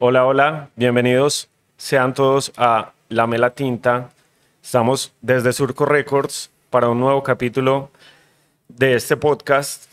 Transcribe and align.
Hola, 0.00 0.26
hola, 0.26 0.70
bienvenidos 0.76 1.50
sean 1.76 2.14
todos 2.14 2.52
a 2.56 2.92
La 3.08 3.26
Mela 3.26 3.50
Tinta. 3.50 4.10
Estamos 4.62 5.12
desde 5.22 5.52
Surco 5.52 5.86
Records 5.86 6.52
para 6.70 6.88
un 6.88 7.00
nuevo 7.00 7.24
capítulo 7.24 7.90
de 8.68 8.94
este 8.94 9.16
podcast. 9.16 9.90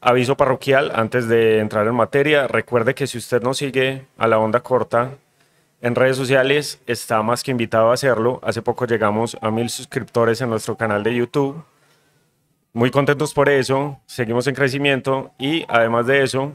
Aviso 0.00 0.38
parroquial 0.38 0.92
antes 0.94 1.28
de 1.28 1.58
entrar 1.58 1.86
en 1.86 1.94
materia. 1.94 2.48
Recuerde 2.48 2.94
que 2.94 3.06
si 3.06 3.18
usted 3.18 3.42
nos 3.42 3.58
sigue 3.58 4.06
a 4.16 4.26
la 4.28 4.38
onda 4.38 4.60
corta 4.60 5.10
en 5.82 5.94
redes 5.94 6.16
sociales, 6.16 6.80
está 6.86 7.22
más 7.22 7.42
que 7.42 7.50
invitado 7.50 7.90
a 7.90 7.94
hacerlo. 7.94 8.40
Hace 8.42 8.62
poco 8.62 8.86
llegamos 8.86 9.36
a 9.42 9.50
mil 9.50 9.68
suscriptores 9.68 10.40
en 10.40 10.48
nuestro 10.48 10.78
canal 10.78 11.02
de 11.02 11.14
YouTube. 11.14 11.62
Muy 12.72 12.90
contentos 12.90 13.34
por 13.34 13.50
eso. 13.50 14.00
Seguimos 14.06 14.46
en 14.46 14.54
crecimiento 14.54 15.32
y 15.38 15.66
además 15.68 16.06
de 16.06 16.22
eso, 16.22 16.54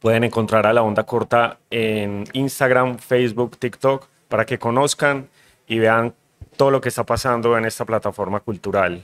Pueden 0.00 0.24
encontrar 0.24 0.66
a 0.66 0.72
la 0.72 0.82
onda 0.82 1.04
corta 1.04 1.58
en 1.70 2.24
Instagram, 2.32 2.98
Facebook, 2.98 3.58
TikTok, 3.58 4.06
para 4.28 4.46
que 4.46 4.58
conozcan 4.58 5.28
y 5.66 5.78
vean 5.78 6.14
todo 6.56 6.70
lo 6.70 6.80
que 6.80 6.88
está 6.88 7.04
pasando 7.04 7.56
en 7.58 7.64
esta 7.64 7.84
plataforma 7.84 8.40
cultural. 8.40 9.02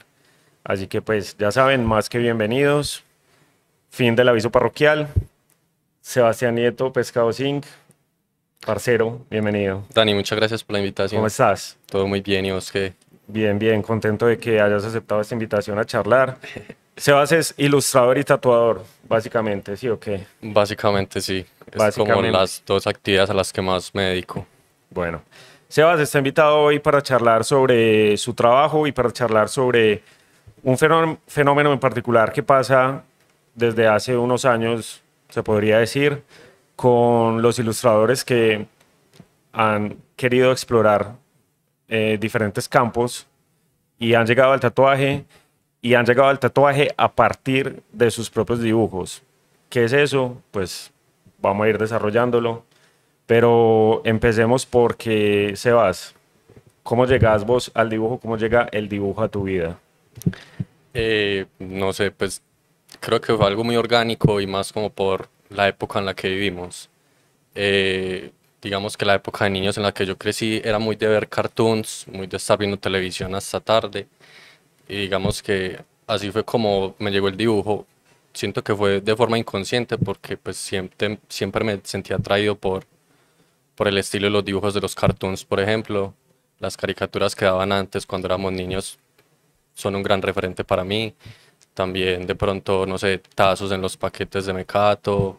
Así 0.63 0.87
que 0.87 1.03
pues 1.03 1.37
ya 1.37 1.51
saben, 1.51 1.85
más 1.85 2.09
que 2.09 2.19
bienvenidos. 2.19 3.05
Fin 3.91 4.17
del 4.17 4.29
aviso 4.29 4.51
parroquial. 4.51 5.09
Sebastián 6.01 6.55
Nieto, 6.55 6.93
Pescado 6.93 7.33
Zinc. 7.33 7.65
Parcero, 8.65 9.21
bienvenido. 9.31 9.85
Dani, 9.93 10.15
muchas 10.15 10.39
gracias 10.39 10.65
por 10.65 10.75
la 10.75 10.81
invitación. 10.81 11.19
¿Cómo 11.19 11.27
estás? 11.27 11.77
Todo 11.87 12.07
muy 12.07 12.21
bien, 12.21 12.47
¿y 12.47 12.51
vos 12.51 12.73
qué? 12.73 12.95
Bien, 13.27 13.59
bien, 13.59 13.83
contento 13.83 14.27
de 14.27 14.39
que 14.39 14.61
hayas 14.61 14.85
aceptado 14.85 15.21
esta 15.21 15.35
invitación 15.35 15.79
a 15.79 15.85
charlar. 15.85 16.39
Sebas 16.97 17.33
es 17.33 17.55
ilustrador 17.57 18.19
y 18.19 18.25
tatuador, 18.25 18.85
básicamente, 19.09 19.77
¿sí 19.77 19.89
o 19.89 19.99
qué? 19.99 20.27
Básicamente 20.41 21.21
sí. 21.21 21.45
Es 21.73 21.97
como 21.97 22.23
las 22.23 22.63
dos 22.65 22.87
actividades 22.87 23.31
a 23.31 23.35
las 23.35 23.53
que 23.53 23.63
más 23.63 23.95
me 23.95 24.03
dedico. 24.03 24.47
Bueno, 24.91 25.23
Sebas 25.69 25.99
está 26.01 26.19
invitado 26.19 26.59
hoy 26.59 26.79
para 26.79 27.03
charlar 27.03 27.45
sobre 27.45 28.17
su 28.17 28.35
trabajo 28.35 28.87
y 28.87 28.93
para 28.93 29.11
charlar 29.11 29.49
sobre 29.49 30.03
un 30.63 30.79
fenómeno 31.27 31.73
en 31.73 31.81
particular 31.81 32.33
que 32.33 32.43
pasa 32.43 33.03
desde 33.55 33.87
hace 33.87 34.17
unos 34.17 34.45
años, 34.45 35.03
se 35.29 35.43
podría 35.43 35.79
decir, 35.79 36.23
con 36.77 37.43
los 37.43 37.59
ilustradores 37.59 38.25
que 38.25 38.67
han 39.53 39.97
querido 40.17 40.53
explorar 40.53 41.17
eh, 41.89 42.19
diferentes 42.21 42.69
campos 42.69 43.27
y 43.99 44.15
han 44.15 44.27
llegado 44.27 44.53
al 44.53 44.61
tatuaje 44.61 45.25
y 45.85 45.93
han 45.97 46.07
llegado 46.07 46.31
al 46.31 46.39
tatuaje 46.39 46.95
a 46.97 47.13
partir 47.13 47.83
de 47.93 48.11
sus 48.11 48.31
propios 48.31 48.63
dibujos. 48.63 49.23
¿Qué 49.69 49.85
es 49.85 49.93
eso? 49.93 50.41
Pues 50.51 50.91
vamos 51.43 51.67
a 51.67 51.69
ir 51.69 51.77
desarrollándolo. 51.77 52.65
Pero 53.27 54.01
empecemos 54.07 54.65
porque, 54.65 55.53
Sebas, 55.57 56.15
¿cómo 56.83 57.05
llegas 57.05 57.45
vos 57.45 57.71
al 57.75 57.91
dibujo? 57.91 58.19
¿Cómo 58.19 58.39
llega 58.39 58.67
el 58.73 58.89
dibujo 58.89 59.23
a 59.23 59.29
tu 59.29 59.43
vida? 59.43 59.79
Eh, 60.95 61.45
no 61.59 61.93
sé, 61.93 62.11
pues 62.11 62.41
creo 63.01 63.21
que 63.21 63.35
fue 63.35 63.47
algo 63.47 63.63
muy 63.63 63.77
orgánico 63.77 64.41
y 64.41 64.47
más 64.47 64.73
como 64.73 64.89
por 64.89 65.29
la 65.51 65.69
época 65.69 65.99
en 65.99 66.07
la 66.07 66.15
que 66.15 66.31
vivimos. 66.31 66.89
Eh, 67.55 68.31
digamos 68.63 68.97
que 68.97 69.05
la 69.05 69.17
época 69.17 69.45
de 69.45 69.51
niños 69.51 69.77
en 69.77 69.83
la 69.83 69.93
que 69.93 70.07
yo 70.07 70.17
crecí 70.17 70.63
era 70.65 70.79
muy 70.79 70.97
de 70.97 71.09
ver 71.09 71.29
cartoons, 71.29 72.07
muy 72.11 72.27
de 72.27 72.39
estar 72.39 72.57
viendo 72.57 72.79
televisión 72.79 73.35
hasta 73.35 73.61
tarde. 73.61 74.07
Y 74.89 74.97
digamos 74.97 75.43
que 75.43 75.81
así 76.07 76.31
fue 76.31 76.45
como 76.45 76.95
me 76.99 77.11
llegó 77.11 77.29
el 77.29 77.37
dibujo. 77.37 77.87
Siento 78.33 78.63
que 78.65 78.75
fue 78.75 79.01
de 79.01 79.17
forma 79.17 79.39
inconsciente 79.39 79.97
porque 79.99 80.37
pues 80.37 80.57
siempre, 80.57 81.19
siempre 81.29 81.65
me 81.65 81.81
sentía 81.85 82.17
atraído 82.17 82.57
por, 82.57 82.85
por 83.75 83.89
el 83.89 83.99
estilo 83.99 84.27
de 84.27 84.31
los 84.31 84.45
dibujos 84.45 84.75
de 84.75 84.81
los 84.81 84.95
cartoons, 84.95 85.45
por 85.45 85.61
ejemplo. 85.61 86.15
Las 86.59 86.77
caricaturas 86.77 87.35
que 87.35 87.45
daban 87.45 87.73
antes 87.73 88.07
cuando 88.07 88.27
éramos 88.27 88.53
niños 88.53 88.99
son 89.75 89.97
un 89.97 90.03
gran 90.03 90.23
referente 90.23 90.65
para 90.65 90.85
mí. 90.85 91.15
También 91.75 92.27
de 92.27 92.35
pronto, 92.35 92.87
no 92.87 92.99
sé, 92.99 93.21
tazos 93.35 93.73
en 93.73 93.81
los 93.81 93.97
paquetes 93.97 94.47
de 94.47 94.53
Mecato, 94.53 95.39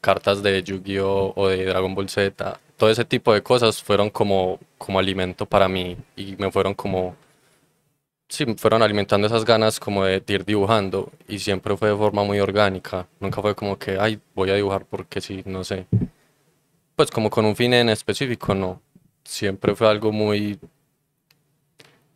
cartas 0.00 0.42
de 0.42 0.62
Yu-Gi-Oh 0.62 1.32
o 1.36 1.48
de 1.48 1.64
Dragon 1.64 1.94
Ball 1.94 2.08
Z. 2.08 2.60
Todo 2.76 2.90
ese 2.90 3.04
tipo 3.04 3.32
de 3.32 3.42
cosas 3.42 3.82
fueron 3.82 4.10
como, 4.10 4.58
como 4.78 4.98
alimento 4.98 5.46
para 5.46 5.68
mí 5.68 5.96
y 6.16 6.36
me 6.36 6.50
fueron 6.50 6.74
como 6.74 7.16
sí, 8.34 8.44
fueron 8.58 8.82
alimentando 8.82 9.26
esas 9.26 9.44
ganas 9.44 9.80
como 9.80 10.04
de, 10.04 10.22
ir 10.26 10.44
dibujando 10.44 11.10
y 11.28 11.38
siempre 11.38 11.76
fue 11.76 11.90
de 11.90 11.96
forma 11.96 12.24
muy 12.24 12.40
orgánica. 12.40 13.06
Nunca 13.20 13.40
fue 13.40 13.54
como 13.54 13.78
que, 13.78 13.98
ay, 13.98 14.20
voy 14.34 14.50
a 14.50 14.54
dibujar 14.54 14.84
porque 14.84 15.20
sí, 15.20 15.42
no 15.46 15.64
sé. 15.64 15.86
Pues 16.96 17.10
como 17.10 17.30
con 17.30 17.44
un 17.44 17.56
fin 17.56 17.72
en 17.74 17.88
específico, 17.88 18.54
no. 18.54 18.80
Siempre 19.24 19.74
fue 19.74 19.88
algo 19.88 20.12
muy 20.12 20.58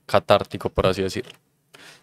catártico, 0.06 0.68
por 0.68 0.86
así 0.86 1.02
decirlo. 1.02 1.32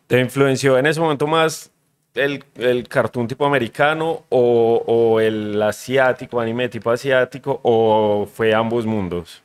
¿Te 0.07 0.19
influenció 0.19 0.77
en 0.77 0.85
ese 0.85 0.99
momento 0.99 1.27
más 1.27 1.71
el, 2.13 2.43
el 2.55 2.87
cartoon 2.87 3.27
tipo 3.27 3.45
americano 3.45 4.23
o, 4.29 4.83
o 4.85 5.19
el 5.19 5.61
asiático, 5.61 6.39
anime 6.39 6.69
tipo 6.69 6.91
asiático, 6.91 7.59
o 7.63 8.27
fue 8.31 8.53
ambos 8.53 8.85
mundos? 8.85 9.41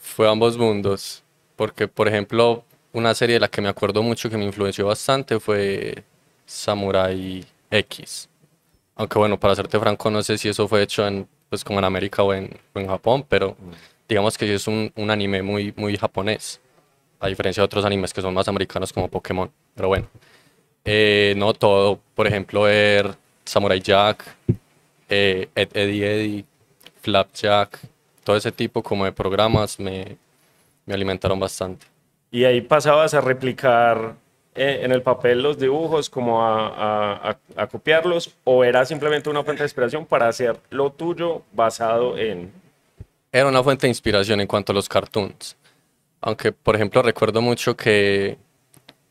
Fue 0.00 0.28
ambos 0.28 0.56
mundos. 0.56 1.22
Porque, 1.56 1.86
por 1.86 2.08
ejemplo, 2.08 2.64
una 2.94 3.14
serie 3.14 3.34
de 3.34 3.40
la 3.40 3.48
que 3.48 3.60
me 3.60 3.68
acuerdo 3.68 4.02
mucho 4.02 4.30
que 4.30 4.38
me 4.38 4.44
influenció 4.44 4.86
bastante 4.86 5.38
fue 5.40 6.04
Samurai 6.46 7.44
X. 7.70 8.28
Aunque 8.94 9.18
bueno, 9.18 9.38
para 9.38 9.56
serte 9.56 9.78
franco, 9.80 10.10
no 10.10 10.22
sé 10.22 10.38
si 10.38 10.48
eso 10.48 10.68
fue 10.68 10.82
hecho 10.82 11.06
en, 11.06 11.28
pues, 11.48 11.64
como 11.64 11.80
en 11.80 11.84
América 11.84 12.22
o 12.22 12.32
en, 12.32 12.50
en 12.74 12.86
Japón, 12.86 13.26
pero 13.28 13.56
digamos 14.08 14.38
que 14.38 14.54
es 14.54 14.66
un, 14.68 14.92
un, 14.94 15.10
anime 15.10 15.42
muy, 15.42 15.74
muy 15.76 15.96
japonés, 15.96 16.60
a 17.18 17.26
diferencia 17.28 17.62
de 17.62 17.64
otros 17.66 17.84
animes 17.84 18.12
que 18.12 18.22
son 18.22 18.32
más 18.32 18.46
americanos 18.46 18.92
como 18.92 19.08
Pokémon. 19.08 19.50
Pero 19.74 19.88
bueno, 19.88 20.08
eh, 20.84 21.34
no 21.36 21.52
todo, 21.52 21.98
por 22.14 22.28
ejemplo, 22.28 22.62
ver 22.62 23.16
Samurai 23.44 23.80
Jack, 23.80 24.24
eh, 25.08 25.48
Ed, 25.54 25.68
Eddie 25.74 26.06
Eddie, 26.06 26.44
Flapjack, 27.02 27.80
todo 28.22 28.36
ese 28.36 28.52
tipo 28.52 28.82
como 28.84 29.04
de 29.04 29.12
programas 29.12 29.80
me, 29.80 30.16
me 30.86 30.94
alimentaron 30.94 31.40
bastante 31.40 31.93
y 32.34 32.44
ahí 32.46 32.62
pasabas 32.62 33.14
a 33.14 33.20
replicar 33.20 34.16
eh, 34.56 34.80
en 34.82 34.90
el 34.90 35.02
papel 35.02 35.40
los 35.40 35.56
dibujos, 35.56 36.10
como 36.10 36.44
a, 36.44 37.38
copiarlos, 37.70 38.34
o 38.42 38.64
era 38.64 38.84
simplemente 38.84 39.30
una 39.30 39.44
fuente 39.44 39.62
de 39.62 39.66
inspiración 39.66 40.04
para 40.04 40.26
hacer 40.26 40.58
lo 40.70 40.90
tuyo 40.90 41.42
basado 41.52 42.18
en... 42.18 42.50
Era 43.30 43.46
una 43.46 43.62
fuente 43.62 43.86
de 43.86 43.90
inspiración 43.92 44.40
en 44.40 44.48
cuanto 44.48 44.72
a 44.72 44.74
los 44.74 44.88
cartoons. 44.88 45.56
Aunque, 46.20 46.50
por 46.50 46.74
ejemplo, 46.74 47.02
recuerdo 47.02 47.40
mucho 47.40 47.76
que 47.76 48.36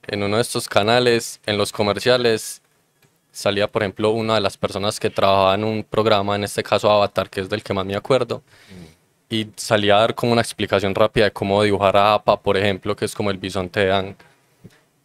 en 0.07 0.22
uno 0.22 0.35
de 0.35 0.41
estos 0.41 0.67
canales, 0.67 1.40
en 1.45 1.57
los 1.57 1.72
comerciales, 1.72 2.61
salía, 3.31 3.69
por 3.69 3.84
ejemplo, 3.84 4.09
una 4.09 4.35
de 4.35 4.41
las 4.41 4.57
personas 4.57 5.00
que 5.00 5.09
trabajaba 5.09 5.55
en 5.55 5.63
un 5.63 5.85
programa, 5.85 6.35
en 6.35 6.44
este 6.44 6.61
caso 6.61 6.91
Avatar, 6.91 7.29
que 7.29 7.40
es 7.40 7.47
del 7.47 7.63
que 7.63 7.73
más 7.73 7.85
me 7.85 7.95
acuerdo. 7.95 8.44
Mm 8.69 8.92
y 9.33 9.51
salía 9.55 9.95
a 9.95 9.99
dar 10.01 10.16
como 10.16 10.31
una 10.31 10.41
explicación 10.41 10.94
rápida 10.94 11.25
de 11.25 11.31
cómo 11.31 11.63
dibujar 11.63 11.97
a 11.97 12.13
APA, 12.13 12.39
por 12.39 12.55
ejemplo, 12.55 12.95
que 12.95 13.05
es 13.05 13.16
como 13.16 13.31
el 13.31 13.39
bisonte 13.39 13.79
de 13.79 13.91
Ang. 13.91 14.16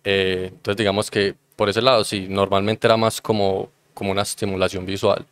Eh, 0.05 0.51
entonces 0.53 0.77
digamos 0.77 1.11
que 1.11 1.35
por 1.57 1.69
ese 1.71 1.81
lado 1.81 2.05
sí, 2.05 2.27
normalmente 2.29 2.87
era 2.87 2.99
más 2.99 3.23
como, 3.23 3.71
como 3.95 4.11
una 4.11 4.23
estimulación 4.23 4.85
visual. 4.85 5.25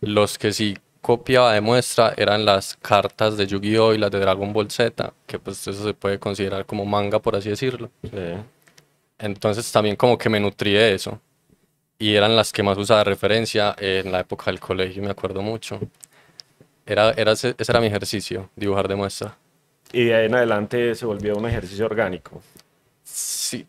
Los 0.00 0.36
que 0.36 0.52
sí 0.52 0.76
copiaba 1.00 1.52
de 1.52 1.60
muestra 1.60 2.12
eran 2.16 2.44
las 2.44 2.76
cartas 2.82 3.36
de 3.36 3.46
Yu-Gi-Oh 3.46 3.94
y 3.94 3.98
las 3.98 4.10
de 4.10 4.18
Dragon 4.18 4.52
Ball 4.52 4.70
Z, 4.70 5.12
que 5.26 5.38
pues 5.38 5.66
eso 5.68 5.84
se 5.84 5.94
puede 5.94 6.18
considerar 6.18 6.66
como 6.66 6.84
manga, 6.84 7.20
por 7.20 7.36
así 7.36 7.50
decirlo. 7.50 7.90
Entonces 9.18 9.70
también 9.70 9.94
como 9.94 10.18
que 10.18 10.28
me 10.28 10.40
nutrí 10.40 10.72
de 10.72 10.94
eso. 10.94 11.20
Y 11.98 12.14
eran 12.14 12.34
las 12.34 12.52
que 12.52 12.64
más 12.64 12.76
usaba 12.76 12.98
de 13.00 13.04
referencia 13.04 13.76
en 13.78 14.10
la 14.10 14.20
época 14.20 14.46
del 14.46 14.58
colegio, 14.58 15.02
me 15.02 15.10
acuerdo 15.10 15.40
mucho. 15.40 15.78
Era, 16.86 17.12
era, 17.12 17.32
ese, 17.32 17.54
era 17.58 17.80
mi 17.80 17.86
ejercicio, 17.86 18.50
dibujar 18.56 18.88
de 18.88 18.94
muestra. 18.94 19.36
Y 19.92 20.04
de 20.04 20.14
ahí 20.14 20.26
en 20.26 20.34
adelante 20.34 20.94
se 20.94 21.06
volvió 21.06 21.36
un 21.36 21.46
ejercicio 21.46 21.86
orgánico. 21.86 22.42
Sí, 23.02 23.66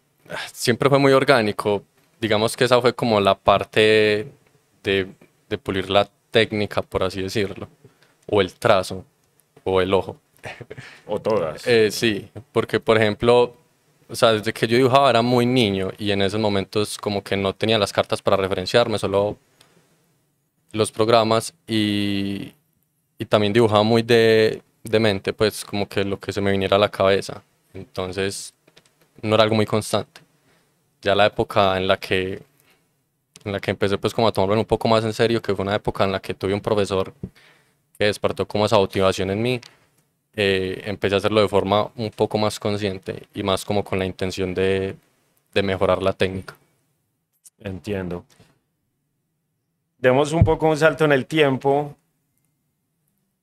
siempre 0.52 0.90
fue 0.90 1.00
muy 1.00 1.14
orgánico. 1.14 1.84
Digamos 2.20 2.58
que 2.58 2.64
esa 2.64 2.82
fue 2.82 2.94
como 2.94 3.20
la 3.20 3.36
parte 3.36 4.28
de, 4.84 5.08
de 5.50 5.58
pulir 5.58 5.90
la 5.90 6.10
técnica, 6.32 6.82
por 6.82 7.04
así 7.04 7.22
decirlo. 7.22 7.70
O 8.28 8.42
el 8.42 8.54
trazo, 8.54 9.06
o 9.64 9.82
el 9.82 9.94
ojo. 9.94 10.20
O 11.08 11.20
todas. 11.20 11.66
Eh, 11.68 11.92
sí, 11.92 12.30
porque 12.52 12.80
por 12.80 12.98
ejemplo, 12.98 13.56
o 14.10 14.16
sea, 14.16 14.34
desde 14.34 14.54
que 14.54 14.68
yo 14.68 14.78
dibujaba 14.78 15.10
era 15.10 15.22
muy 15.22 15.46
niño 15.46 15.92
y 15.98 16.12
en 16.12 16.22
esos 16.22 16.40
momentos 16.40 16.98
como 16.98 17.24
que 17.24 17.36
no 17.38 17.54
tenía 17.54 17.78
las 17.78 17.94
cartas 17.94 18.22
para 18.22 18.38
referenciarme, 18.38 18.98
solo 19.00 19.38
los 20.72 20.92
programas 20.92 21.54
y, 21.68 22.54
y 23.18 23.26
también 23.26 23.54
dibujaba 23.54 23.84
muy 23.84 24.02
de, 24.02 24.62
de, 24.84 25.00
mente, 25.00 25.34
pues 25.34 25.64
como 25.66 25.88
que 25.88 26.04
lo 26.04 26.20
que 26.20 26.34
se 26.34 26.42
me 26.42 26.52
viniera 26.52 26.76
a 26.78 26.80
la 26.80 26.90
cabeza. 26.90 27.44
Entonces 27.74 28.54
no 29.22 29.36
era 29.36 29.44
algo 29.44 29.56
muy 29.56 29.66
constante. 29.66 30.22
Ya 31.02 31.16
la 31.16 31.28
época 31.28 31.78
en 31.78 31.88
la 31.88 31.98
que 31.98 32.42
en 33.46 33.52
la 33.52 33.60
que 33.60 33.72
empecé 33.72 33.98
pues 33.98 34.14
como 34.14 34.28
a 34.28 34.32
tomarlo 34.32 34.60
un 34.60 34.66
poco 34.66 34.88
más 34.88 35.04
en 35.06 35.14
serio, 35.14 35.42
que 35.42 35.56
fue 35.56 35.64
una 35.64 35.76
época 35.76 36.04
en 36.04 36.12
la 36.12 36.20
que 36.20 36.34
tuve 36.34 36.54
un 36.54 36.62
profesor 36.62 37.14
que 37.98 38.06
despertó 38.06 38.48
como 38.48 38.66
esa 38.66 38.78
motivación 38.78 39.30
en 39.30 39.42
mí, 39.42 39.62
eh, 40.34 40.82
empecé 40.86 41.16
a 41.16 41.18
hacerlo 41.20 41.42
de 41.42 41.48
forma 41.48 41.92
un 41.96 42.10
poco 42.12 42.38
más 42.38 42.60
consciente 42.60 43.28
y 43.34 43.44
más 43.44 43.64
como 43.64 43.84
con 43.84 44.00
la 44.00 44.06
intención 44.06 44.54
de, 44.54 44.96
de 45.54 45.64
mejorar 45.64 46.02
la 46.02 46.14
técnica. 46.14 46.56
Entiendo. 47.60 48.26
Demos 49.98 50.34
un 50.34 50.44
poco 50.44 50.68
un 50.68 50.78
salto 50.78 51.06
en 51.06 51.14
el 51.14 51.26
tiempo. 51.26 51.96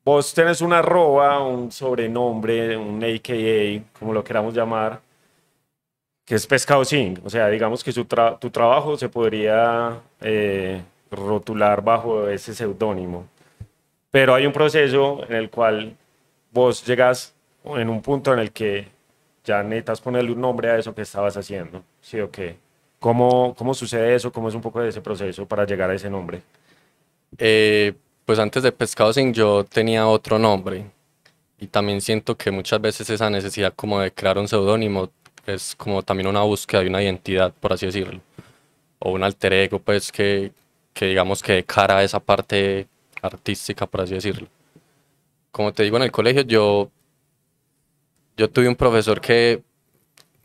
Vos 0.04 0.34
tenés 0.34 0.60
una 0.60 0.80
arroba, 0.80 1.40
un 1.46 1.70
sobrenombre, 1.70 2.76
un 2.76 3.02
AKA, 3.04 3.84
como 3.98 4.12
lo 4.12 4.24
queramos 4.24 4.52
llamar, 4.52 5.00
que 6.24 6.34
es 6.34 6.46
Pescado 6.46 6.84
Sing. 6.84 7.20
O 7.24 7.30
sea, 7.30 7.48
digamos 7.48 7.84
que 7.84 7.92
su 7.92 8.04
tu 8.04 8.50
trabajo 8.50 8.96
se 8.96 9.08
podría 9.08 10.00
eh, 10.20 10.82
rotular 11.10 11.82
bajo 11.84 12.28
ese 12.28 12.54
seudónimo. 12.54 13.28
Pero 14.10 14.34
hay 14.34 14.46
un 14.46 14.52
proceso 14.52 15.24
en 15.28 15.36
el 15.36 15.50
cual 15.50 15.96
vos 16.52 16.84
llegas 16.84 17.34
en 17.64 17.88
un 17.88 18.02
punto 18.02 18.32
en 18.32 18.40
el 18.40 18.52
que 18.52 18.88
ya 19.44 19.62
necesitas 19.62 20.00
ponerle 20.00 20.32
un 20.32 20.40
nombre 20.40 20.70
a 20.70 20.78
eso 20.78 20.94
que 20.94 21.02
estabas 21.02 21.36
haciendo. 21.36 21.82
¿Sí 22.00 22.20
o 22.20 22.30
qué? 22.30 22.56
¿Cómo, 22.98 23.54
¿Cómo 23.56 23.74
sucede 23.74 24.14
eso? 24.14 24.32
¿Cómo 24.32 24.48
es 24.48 24.54
un 24.54 24.62
poco 24.62 24.80
de 24.80 24.88
ese 24.88 25.00
proceso 25.00 25.46
para 25.46 25.64
llegar 25.64 25.90
a 25.90 25.94
ese 25.94 26.10
nombre? 26.10 26.42
Eh, 27.38 27.94
pues 28.24 28.38
antes 28.38 28.62
de 28.62 28.72
Pescado 28.72 29.12
Sin 29.12 29.32
yo 29.34 29.64
tenía 29.64 30.06
otro 30.06 30.38
nombre 30.38 30.86
y 31.58 31.66
también 31.66 32.00
siento 32.00 32.36
que 32.36 32.50
muchas 32.50 32.80
veces 32.80 33.08
esa 33.10 33.30
necesidad 33.30 33.72
como 33.74 34.00
de 34.00 34.12
crear 34.12 34.38
un 34.38 34.48
seudónimo 34.48 35.10
es 35.46 35.74
como 35.76 36.02
también 36.02 36.28
una 36.28 36.42
búsqueda 36.42 36.82
de 36.82 36.88
una 36.88 37.02
identidad, 37.02 37.52
por 37.52 37.72
así 37.72 37.86
decirlo, 37.86 38.20
o 38.98 39.12
un 39.12 39.24
alter 39.24 39.52
ego, 39.52 39.78
pues 39.78 40.12
que, 40.12 40.52
que 40.94 41.06
digamos 41.06 41.42
que 41.42 41.54
de 41.54 41.64
cara 41.64 41.98
a 41.98 42.04
esa 42.04 42.20
parte 42.20 42.86
artística, 43.20 43.86
por 43.86 44.02
así 44.02 44.14
decirlo. 44.14 44.48
Como 45.50 45.72
te 45.72 45.82
digo, 45.82 45.96
en 45.96 46.04
el 46.04 46.12
colegio 46.12 46.42
yo, 46.42 46.90
yo 48.36 48.50
tuve 48.50 48.68
un 48.68 48.76
profesor 48.76 49.20
que 49.20 49.62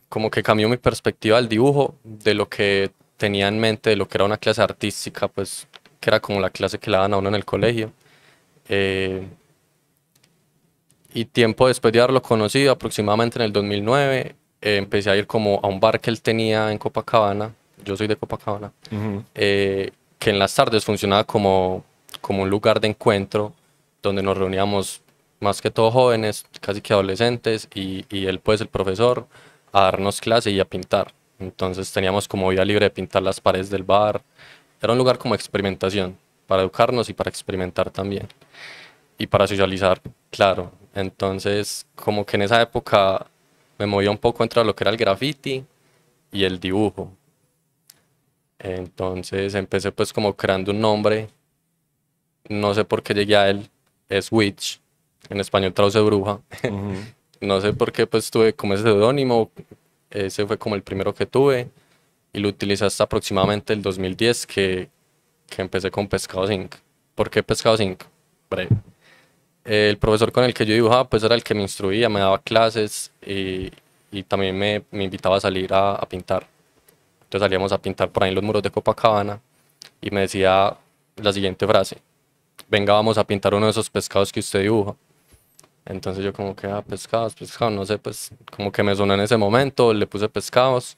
como 0.09 0.31
que 0.31 0.43
cambió 0.43 0.69
mi 0.69 0.77
perspectiva 0.77 1.37
del 1.37 1.49
dibujo, 1.49 1.95
de 2.03 2.33
lo 2.33 2.47
que 2.47 2.91
tenía 3.17 3.47
en 3.47 3.59
mente, 3.59 3.89
de 3.89 3.95
lo 3.95 4.07
que 4.07 4.17
era 4.17 4.25
una 4.25 4.37
clase 4.37 4.61
artística, 4.61 5.27
pues 5.27 5.67
que 5.99 6.09
era 6.09 6.19
como 6.19 6.39
la 6.39 6.49
clase 6.49 6.79
que 6.79 6.89
le 6.89 6.97
daban 6.97 7.13
a 7.13 7.17
uno 7.17 7.29
en 7.29 7.35
el 7.35 7.45
colegio. 7.45 7.91
Eh, 8.69 9.27
y 11.13 11.25
tiempo 11.25 11.67
después 11.67 11.91
de 11.93 11.99
haberlo 11.99 12.21
conocido, 12.21 12.71
aproximadamente 12.71 13.39
en 13.39 13.45
el 13.45 13.53
2009, 13.53 14.35
eh, 14.61 14.77
empecé 14.77 15.09
a 15.09 15.15
ir 15.15 15.25
como 15.27 15.59
a 15.63 15.67
un 15.67 15.79
bar 15.79 15.99
que 15.99 16.09
él 16.09 16.21
tenía 16.21 16.71
en 16.71 16.77
Copacabana, 16.77 17.53
yo 17.83 17.95
soy 17.95 18.07
de 18.07 18.15
Copacabana, 18.15 18.71
eh, 19.33 19.91
que 20.19 20.29
en 20.29 20.39
las 20.39 20.53
tardes 20.53 20.83
funcionaba 20.83 21.23
como, 21.23 21.83
como 22.21 22.43
un 22.43 22.49
lugar 22.49 22.79
de 22.79 22.89
encuentro 22.89 23.53
donde 24.01 24.21
nos 24.21 24.37
reuníamos 24.37 25.01
más 25.39 25.61
que 25.61 25.71
todo 25.71 25.91
jóvenes, 25.91 26.45
casi 26.59 26.81
que 26.81 26.93
adolescentes, 26.93 27.67
y, 27.73 28.05
y 28.09 28.25
él 28.25 28.39
pues 28.39 28.61
el 28.61 28.67
profesor 28.67 29.27
a 29.71 29.81
darnos 29.81 30.21
clase 30.21 30.51
y 30.51 30.59
a 30.59 30.65
pintar. 30.65 31.13
Entonces 31.39 31.91
teníamos 31.91 32.27
como 32.27 32.49
vida 32.49 32.65
libre 32.65 32.85
de 32.85 32.89
pintar 32.89 33.21
las 33.21 33.39
paredes 33.39 33.69
del 33.69 33.83
bar. 33.83 34.21
Era 34.81 34.93
un 34.93 34.97
lugar 34.97 35.17
como 35.17 35.35
experimentación, 35.35 36.17
para 36.45 36.61
educarnos 36.61 37.09
y 37.09 37.13
para 37.13 37.29
experimentar 37.29 37.89
también. 37.91 38.27
Y 39.17 39.27
para 39.27 39.47
socializar, 39.47 40.01
claro. 40.29 40.71
Entonces, 40.93 41.85
como 41.95 42.25
que 42.25 42.37
en 42.37 42.43
esa 42.43 42.61
época 42.61 43.25
me 43.77 43.85
movía 43.85 44.11
un 44.11 44.17
poco 44.17 44.43
entre 44.43 44.63
lo 44.63 44.75
que 44.75 44.83
era 44.83 44.91
el 44.91 44.97
graffiti 44.97 45.63
y 46.31 46.43
el 46.43 46.59
dibujo. 46.59 47.11
Entonces 48.59 49.53
empecé 49.55 49.91
pues 49.91 50.11
como 50.11 50.35
creando 50.35 50.71
un 50.71 50.81
nombre. 50.81 51.29
No 52.49 52.73
sé 52.73 52.83
por 52.85 53.03
qué 53.03 53.13
llegué 53.13 53.35
a 53.35 53.49
él. 53.49 53.69
Es 54.09 54.31
Witch. 54.31 54.79
En 55.29 55.39
español 55.39 55.73
traduce 55.73 55.99
bruja. 55.99 56.39
no 57.41 57.61
sé 57.61 57.73
por 57.73 57.91
qué 57.91 58.07
pues 58.07 58.31
tuve 58.31 58.53
como 58.53 58.73
ese 58.73 58.83
seudónimo. 58.83 59.51
Ese 60.09 60.45
fue 60.47 60.57
como 60.57 60.75
el 60.75 60.81
primero 60.81 61.13
que 61.13 61.25
tuve. 61.25 61.69
Y 62.33 62.39
lo 62.39 62.49
utilicé 62.49 62.85
hasta 62.85 63.05
aproximadamente 63.05 63.73
el 63.73 63.81
2010 63.81 64.47
que, 64.47 64.89
que 65.49 65.61
empecé 65.61 65.91
con 65.91 66.07
Pescado 66.07 66.47
Zinc. 66.47 66.75
¿Por 67.15 67.29
qué 67.29 67.43
Pescado 67.43 67.77
Zinc? 67.77 68.03
Breve 68.49 68.77
el 69.67 69.97
profesor 69.97 70.31
con 70.31 70.45
el 70.45 70.53
que 70.53 70.65
yo 70.65 70.73
dibujaba 70.73 71.09
pues 71.09 71.23
era 71.23 71.35
el 71.35 71.43
que 71.43 71.53
me 71.53 71.61
instruía, 71.61 72.07
me 72.07 72.21
daba 72.21 72.39
clases 72.39 73.11
y, 73.25 73.69
y 74.11 74.23
también 74.23 74.57
me, 74.57 74.83
me, 74.91 75.03
invitaba 75.03 75.35
a 75.37 75.39
salir 75.41 75.73
a, 75.73 75.95
a, 75.95 76.07
pintar. 76.07 76.47
Entonces 77.23 77.45
salíamos 77.45 77.73
a 77.73 77.77
pintar 77.77 78.09
por 78.09 78.23
ahí 78.23 78.29
en 78.29 78.35
los 78.35 78.43
muros 78.43 78.63
de 78.63 78.71
Copacabana 78.71 79.41
y 80.01 80.09
me 80.09 80.21
decía 80.21 80.73
la 81.17 81.33
siguiente 81.33 81.67
frase, 81.67 81.97
venga 82.69 82.93
vamos 82.93 83.17
a 83.17 83.25
pintar 83.25 83.53
uno 83.53 83.65
de 83.65 83.71
esos 83.71 83.89
pescados 83.89 84.31
que 84.31 84.39
usted 84.39 84.61
dibuja. 84.61 84.95
Entonces 85.85 86.23
yo 86.23 86.31
como 86.31 86.55
que, 86.55 86.67
ah, 86.67 86.81
pescados, 86.81 87.33
pescados, 87.33 87.73
no 87.73 87.85
sé, 87.85 87.97
pues 87.97 88.31
como 88.55 88.71
que 88.71 88.83
me 88.83 88.95
sonó 88.95 89.15
en 89.15 89.21
ese 89.21 89.35
momento, 89.35 89.93
le 89.93 90.07
puse 90.07 90.29
pescados 90.29 90.95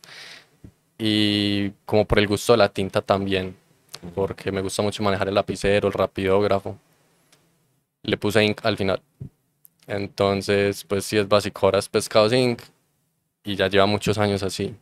y 0.99 1.71
como 1.85 2.05
por 2.05 2.19
el 2.19 2.27
gusto 2.27 2.53
de 2.53 2.57
la 2.57 2.69
tinta 2.69 3.01
también, 3.01 3.55
porque 4.13 4.51
me 4.51 4.61
gusta 4.61 4.83
mucho 4.83 5.01
manejar 5.01 5.27
el 5.29 5.33
lapicero, 5.33 5.87
el 5.87 5.93
rapidógrafo 5.93 6.77
le 8.03 8.17
puse 8.17 8.43
ink 8.43 8.59
al 8.63 8.77
final. 8.77 9.01
Entonces, 9.87 10.83
pues 10.83 11.05
sí 11.05 11.17
es 11.17 11.27
básico, 11.27 11.65
ahora 11.65 11.79
es 11.79 11.89
Pescados 11.89 12.33
Inc. 12.33 12.61
Y 13.43 13.55
ya 13.55 13.67
lleva 13.67 13.85
muchos 13.85 14.17
años 14.17 14.43
así. 14.43 14.75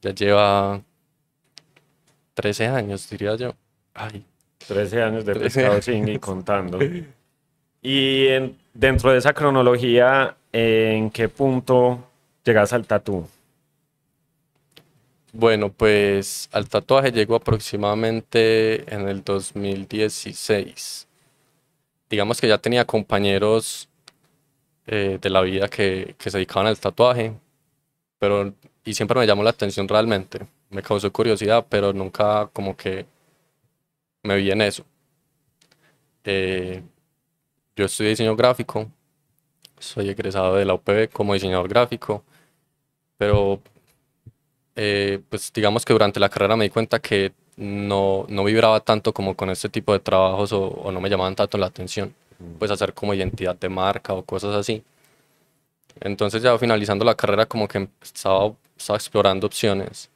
Ya 0.00 0.14
lleva 0.14 0.80
13 2.34 2.66
años, 2.68 3.08
diría 3.10 3.34
yo. 3.36 3.54
Ay. 3.94 4.24
13 4.66 5.02
años 5.02 5.24
de 5.24 5.34
Pescados 5.34 5.88
Inc. 5.88 6.08
y 6.08 6.18
contando. 6.18 6.78
Y 7.82 8.26
dentro 8.74 9.10
de 9.10 9.16
esa 9.16 9.32
cronología, 9.32 10.36
¿en 10.52 11.10
qué 11.10 11.30
punto 11.30 12.04
llegas 12.44 12.74
al 12.74 12.86
tatú? 12.86 13.26
Bueno, 15.32 15.72
pues 15.72 16.48
al 16.52 16.68
tatuaje 16.68 17.12
llegó 17.12 17.36
aproximadamente 17.36 18.92
en 18.92 19.08
el 19.08 19.22
2016 19.22 21.08
digamos 22.10 22.40
que 22.40 22.48
ya 22.48 22.58
tenía 22.58 22.84
compañeros 22.84 23.88
eh, 24.86 25.18
de 25.20 25.30
la 25.30 25.40
vida 25.42 25.68
que, 25.68 26.16
que, 26.18 26.30
se 26.30 26.38
dedicaban 26.38 26.66
al 26.66 26.78
tatuaje, 26.78 27.34
pero 28.18 28.52
y 28.84 28.94
siempre 28.94 29.18
me 29.20 29.26
llamó 29.26 29.44
la 29.44 29.50
atención 29.50 29.88
realmente, 29.88 30.46
me 30.70 30.82
causó 30.82 31.12
curiosidad, 31.12 31.66
pero 31.68 31.92
nunca 31.92 32.48
como 32.52 32.76
que 32.76 33.06
me 34.22 34.36
vi 34.36 34.50
en 34.50 34.62
eso. 34.62 34.84
Eh, 36.24 36.82
yo 37.76 37.84
estudié 37.86 38.10
diseño 38.10 38.36
gráfico, 38.36 38.90
soy 39.78 40.10
egresado 40.10 40.56
de 40.56 40.64
la 40.64 40.74
UPB 40.74 41.10
como 41.12 41.34
diseñador 41.34 41.68
gráfico, 41.68 42.24
pero 43.16 43.60
eh, 44.76 45.20
pues 45.28 45.52
digamos 45.52 45.84
que 45.84 45.92
durante 45.92 46.20
la 46.20 46.28
carrera 46.28 46.56
me 46.56 46.64
di 46.64 46.70
cuenta 46.70 47.00
que 47.00 47.32
no, 47.56 48.26
no 48.28 48.44
vibraba 48.44 48.80
tanto 48.80 49.12
como 49.12 49.36
con 49.36 49.50
este 49.50 49.68
tipo 49.68 49.92
de 49.92 50.00
trabajos 50.00 50.52
o, 50.52 50.90
no 50.92 51.00
me 51.00 51.10
llamaban 51.10 51.34
tanto 51.36 51.58
la 51.58 51.66
atención, 51.66 52.14
pues 52.58 52.70
hacer 52.70 52.94
como 52.94 53.14
identidad 53.14 53.56
de 53.56 53.68
marca 53.68 54.14
o 54.14 54.24
cosas 54.24 54.54
así. 54.54 54.82
Entonces 56.00 56.42
ya 56.42 56.56
finalizando 56.58 57.04
la 57.04 57.14
carrera 57.14 57.46
como 57.46 57.68
que 57.68 57.88
estaba, 58.02 58.52
estaba 58.76 58.96
explorando 58.96 59.46
opciones 59.46 60.10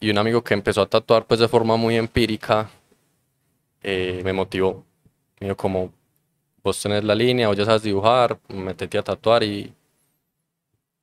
y 0.00 0.10
un 0.10 0.18
amigo 0.18 0.42
que 0.42 0.54
empezó 0.54 0.82
a 0.82 0.86
tatuar 0.86 1.26
pues 1.26 1.40
de 1.40 1.48
forma 1.48 1.76
muy 1.76 1.96
empírica 1.96 2.68
eh, 3.82 4.22
me 4.24 4.32
motivó. 4.32 4.84
Me 5.40 5.48
dijo 5.48 5.56
como, 5.56 5.92
vos 6.62 6.80
tenés 6.82 7.04
la 7.04 7.14
línea 7.14 7.50
o 7.50 7.54
ya 7.54 7.64
sabes 7.64 7.82
dibujar, 7.82 8.38
metete 8.48 8.98
a 8.98 9.02
tatuar 9.02 9.42
y, 9.42 9.72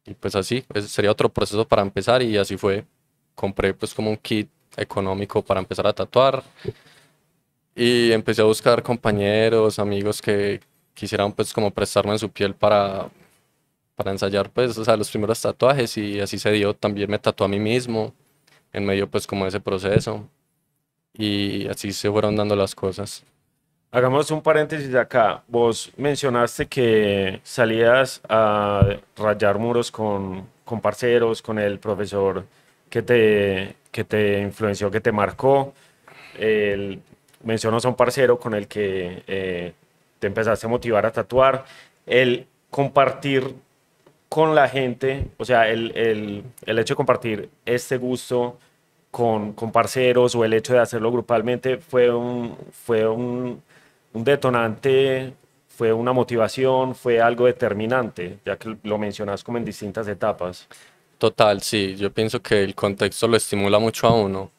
y 0.05 0.13
pues 0.13 0.35
así, 0.35 0.63
sería 0.87 1.11
otro 1.11 1.29
proceso 1.29 1.67
para 1.67 1.81
empezar 1.81 2.21
y 2.21 2.37
así 2.37 2.57
fue. 2.57 2.85
Compré 3.35 3.73
pues 3.73 3.93
como 3.93 4.09
un 4.09 4.17
kit 4.17 4.49
económico 4.77 5.41
para 5.43 5.59
empezar 5.59 5.87
a 5.87 5.93
tatuar. 5.93 6.43
Y 7.75 8.11
empecé 8.11 8.41
a 8.41 8.45
buscar 8.45 8.83
compañeros, 8.83 9.79
amigos 9.79 10.21
que 10.21 10.59
quisieran 10.93 11.31
pues 11.31 11.53
como 11.53 11.71
prestarme 11.71 12.11
en 12.13 12.19
su 12.19 12.29
piel 12.29 12.53
para, 12.55 13.09
para 13.95 14.11
ensayar 14.11 14.49
pues, 14.51 14.77
o 14.77 14.83
sea, 14.83 14.97
los 14.97 15.09
primeros 15.09 15.41
tatuajes 15.41 15.97
y 15.97 16.19
así 16.19 16.39
se 16.39 16.51
dio. 16.51 16.73
También 16.73 17.09
me 17.09 17.19
tatué 17.19 17.45
a 17.45 17.49
mí 17.49 17.59
mismo 17.59 18.13
en 18.73 18.85
medio 18.85 19.09
pues 19.09 19.27
como 19.27 19.45
de 19.45 19.49
ese 19.49 19.59
proceso 19.61 20.27
y 21.13 21.67
así 21.67 21.93
se 21.93 22.11
fueron 22.11 22.35
dando 22.35 22.55
las 22.55 22.75
cosas. 22.75 23.23
Hagamos 23.91 24.29
un 24.29 24.43
paréntesis 24.43 24.93
acá. 24.93 25.43
Vos 25.47 25.91
mencionaste 25.97 26.67
que 26.67 27.39
salías 27.43 28.21
a 28.29 28.97
rayar 29.17 29.57
muros 29.57 29.91
con, 29.91 30.47
con 30.63 30.79
parceros, 30.79 31.41
con 31.41 31.57
el 31.57 31.79
profesor 31.79 32.45
que 32.87 33.01
te, 33.01 33.75
que 33.91 34.03
te 34.03 34.41
influenció, 34.41 34.91
que 34.91 35.01
te 35.01 35.11
marcó. 35.11 35.73
El, 36.37 37.01
mencionas 37.43 37.83
a 37.83 37.89
un 37.89 37.95
parcero 37.95 38.39
con 38.39 38.53
el 38.53 38.67
que 38.67 39.23
eh, 39.25 39.73
te 40.19 40.27
empezaste 40.27 40.67
a 40.67 40.69
motivar 40.69 41.07
a 41.07 41.11
tatuar. 41.11 41.65
El 42.05 42.45
compartir 42.69 43.55
con 44.29 44.53
la 44.53 44.69
gente, 44.69 45.25
o 45.37 45.45
sea, 45.45 45.67
el, 45.67 45.91
el, 45.97 46.43
el 46.63 46.79
hecho 46.79 46.93
de 46.93 46.97
compartir 46.97 47.49
este 47.65 47.97
gusto 47.97 48.59
con, 49.09 49.53
con, 49.53 49.71
parceros 49.71 50.35
o 50.35 50.45
el 50.45 50.53
hecho 50.53 50.73
de 50.73 50.79
hacerlo 50.79 51.11
grupalmente 51.11 51.77
fue 51.77 52.13
un, 52.13 52.55
fue 52.71 53.07
un, 53.07 53.63
un 54.13 54.23
detonante 54.23 55.33
fue 55.67 55.93
una 55.93 56.11
motivación, 56.11 56.95
fue 56.95 57.21
algo 57.21 57.45
determinante, 57.45 58.39
ya 58.45 58.57
que 58.57 58.77
lo 58.83 58.97
mencionas 58.97 59.43
como 59.43 59.57
en 59.57 59.65
distintas 59.65 60.07
etapas. 60.07 60.67
Total, 61.17 61.61
sí, 61.61 61.95
yo 61.95 62.11
pienso 62.11 62.41
que 62.41 62.63
el 62.63 62.75
contexto 62.75 63.27
lo 63.27 63.37
estimula 63.37 63.79
mucho 63.79 64.07
a 64.07 64.13
uno 64.13 64.51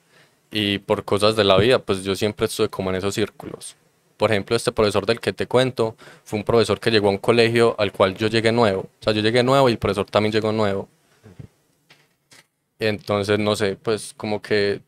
y 0.50 0.78
por 0.78 1.04
cosas 1.04 1.37
de 1.37 1.45
la 1.45 1.57
vida, 1.57 1.78
pues 1.78 2.02
yo 2.02 2.14
siempre 2.14 2.47
estuve 2.47 2.69
como 2.69 2.90
en 2.90 2.97
esos 2.97 3.14
círculos. 3.14 3.76
Por 4.16 4.30
ejemplo, 4.30 4.54
este 4.54 4.73
profesor 4.73 5.07
del 5.07 5.21
que 5.21 5.33
te 5.33 5.47
cuento 5.47 5.97
fue 6.25 6.38
un 6.38 6.45
profesor 6.45 6.78
que 6.78 6.90
llegó 6.90 7.09
a 7.09 7.11
un 7.11 7.19
colegio 7.19 7.75
al 7.78 7.92
cual 7.92 8.14
yo 8.14 8.26
llegué 8.28 8.52
nuevo. 8.52 8.83
O 8.83 9.02
sea, 9.02 9.12
yo 9.14 9.23
llegué 9.23 9.42
nuevo 9.42 9.69
y 9.69 9.73
el 9.73 9.78
profesor 9.78 10.04
también 10.07 10.33
llegó 10.33 10.52
nuevo. 10.52 10.88
Entonces, 12.78 13.38
no 13.38 13.57
sé, 13.57 13.76
pues 13.76 14.14
como 14.16 14.42
que, 14.42 14.80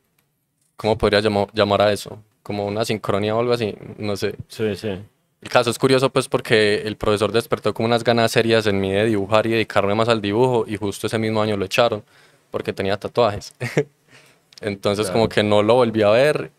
¿cómo 0.77 0.99
podría 0.99 1.21
llamar 1.21 1.83
a 1.83 1.93
eso? 1.93 2.19
Como 2.43 2.67
una 2.67 2.85
sincronía 2.85 3.37
o 3.37 3.41
algo 3.41 3.53
así, 3.53 3.75
no 3.99 4.17
sé. 4.17 4.35
Sí, 4.49 4.75
sí. 4.77 4.99
El 5.43 5.49
caso 5.49 5.71
es 5.71 5.79
curioso 5.79 6.11
pues 6.11 6.29
porque 6.29 6.83
el 6.83 6.97
profesor 6.97 7.33
despertó 7.33 7.75
como 7.75 7.87
unas 7.87 8.05
ganas 8.05 8.31
serias 8.31 8.67
en 8.69 8.81
mí 8.81 8.93
de 8.93 9.07
dibujar 9.07 9.47
y 9.47 9.51
dedicarme 9.51 9.95
más 9.95 10.09
al 10.09 10.23
dibujo 10.23 10.65
y 10.69 10.77
justo 10.77 11.09
ese 11.09 11.19
mismo 11.19 11.43
año 11.43 11.57
lo 11.57 11.65
echaron 11.65 12.05
porque 12.53 12.73
tenía 12.73 12.97
tatuajes. 12.97 13.53
Entonces 14.61 15.11
como 15.11 15.29
que 15.29 15.43
no 15.43 15.63
lo 15.65 15.75
volví 15.75 16.03
a 16.03 16.11
ver 16.11 16.53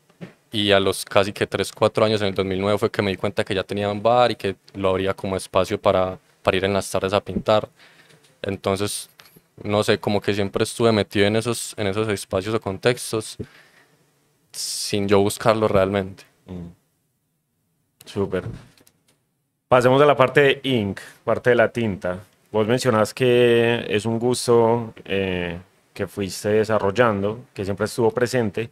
y 0.51 0.71
a 0.73 0.81
los 0.81 1.05
casi 1.05 1.31
que 1.31 1.47
3, 1.47 1.71
4 1.71 2.05
años 2.05 2.21
en 2.21 2.27
el 2.27 2.35
2009 2.35 2.77
fue 2.77 2.91
que 2.91 3.01
me 3.01 3.11
di 3.11 3.17
cuenta 3.17 3.45
que 3.45 3.55
ya 3.55 3.63
tenía 3.63 3.89
un 3.89 4.03
bar 4.03 4.31
y 4.31 4.35
que 4.35 4.57
lo 4.75 4.89
abría 4.89 5.13
como 5.13 5.37
espacio 5.37 5.79
para, 5.79 6.19
para 6.43 6.57
ir 6.57 6.65
en 6.65 6.73
las 6.73 6.91
tardes 6.91 7.13
a 7.13 7.21
pintar. 7.21 7.69
Entonces, 8.41 9.09
no 9.63 9.83
sé, 9.83 9.97
como 9.97 10.19
que 10.19 10.33
siempre 10.33 10.63
estuve 10.63 10.91
metido 10.91 11.25
en 11.25 11.37
esos, 11.37 11.73
en 11.77 11.87
esos 11.87 12.07
espacios 12.09 12.53
o 12.53 12.59
contextos 12.59 13.37
sin 14.53 15.07
yo 15.07 15.19
buscarlo 15.19 15.67
realmente. 15.67 16.23
Mm. 16.45 16.69
Súper. 18.05 18.45
Pasemos 19.67 20.01
a 20.01 20.05
la 20.05 20.15
parte 20.15 20.41
de 20.41 20.59
ink, 20.63 20.99
parte 21.23 21.49
de 21.49 21.55
la 21.55 21.69
tinta. 21.69 22.19
Vos 22.51 22.67
mencionas 22.67 23.13
que 23.13 23.85
es 23.89 24.05
un 24.05 24.19
gusto 24.19 24.93
eh, 25.05 25.59
que 25.93 26.07
fuiste 26.07 26.49
desarrollando, 26.49 27.45
que 27.53 27.65
siempre 27.65 27.85
estuvo 27.85 28.11
presente, 28.11 28.69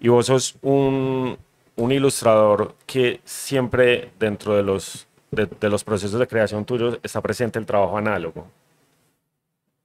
y 0.00 0.08
vos 0.08 0.26
sos 0.26 0.56
un, 0.62 1.38
un 1.76 1.92
ilustrador 1.92 2.74
que 2.86 3.20
siempre 3.24 4.10
dentro 4.18 4.56
de 4.56 4.62
los, 4.62 5.06
de, 5.30 5.68
los 5.68 5.84
procesos 5.84 6.18
de 6.18 6.26
creación 6.26 6.64
tuyos 6.64 6.98
está 7.02 7.20
presente 7.20 7.58
el 7.58 7.66
trabajo 7.66 7.96
análogo. 7.96 8.46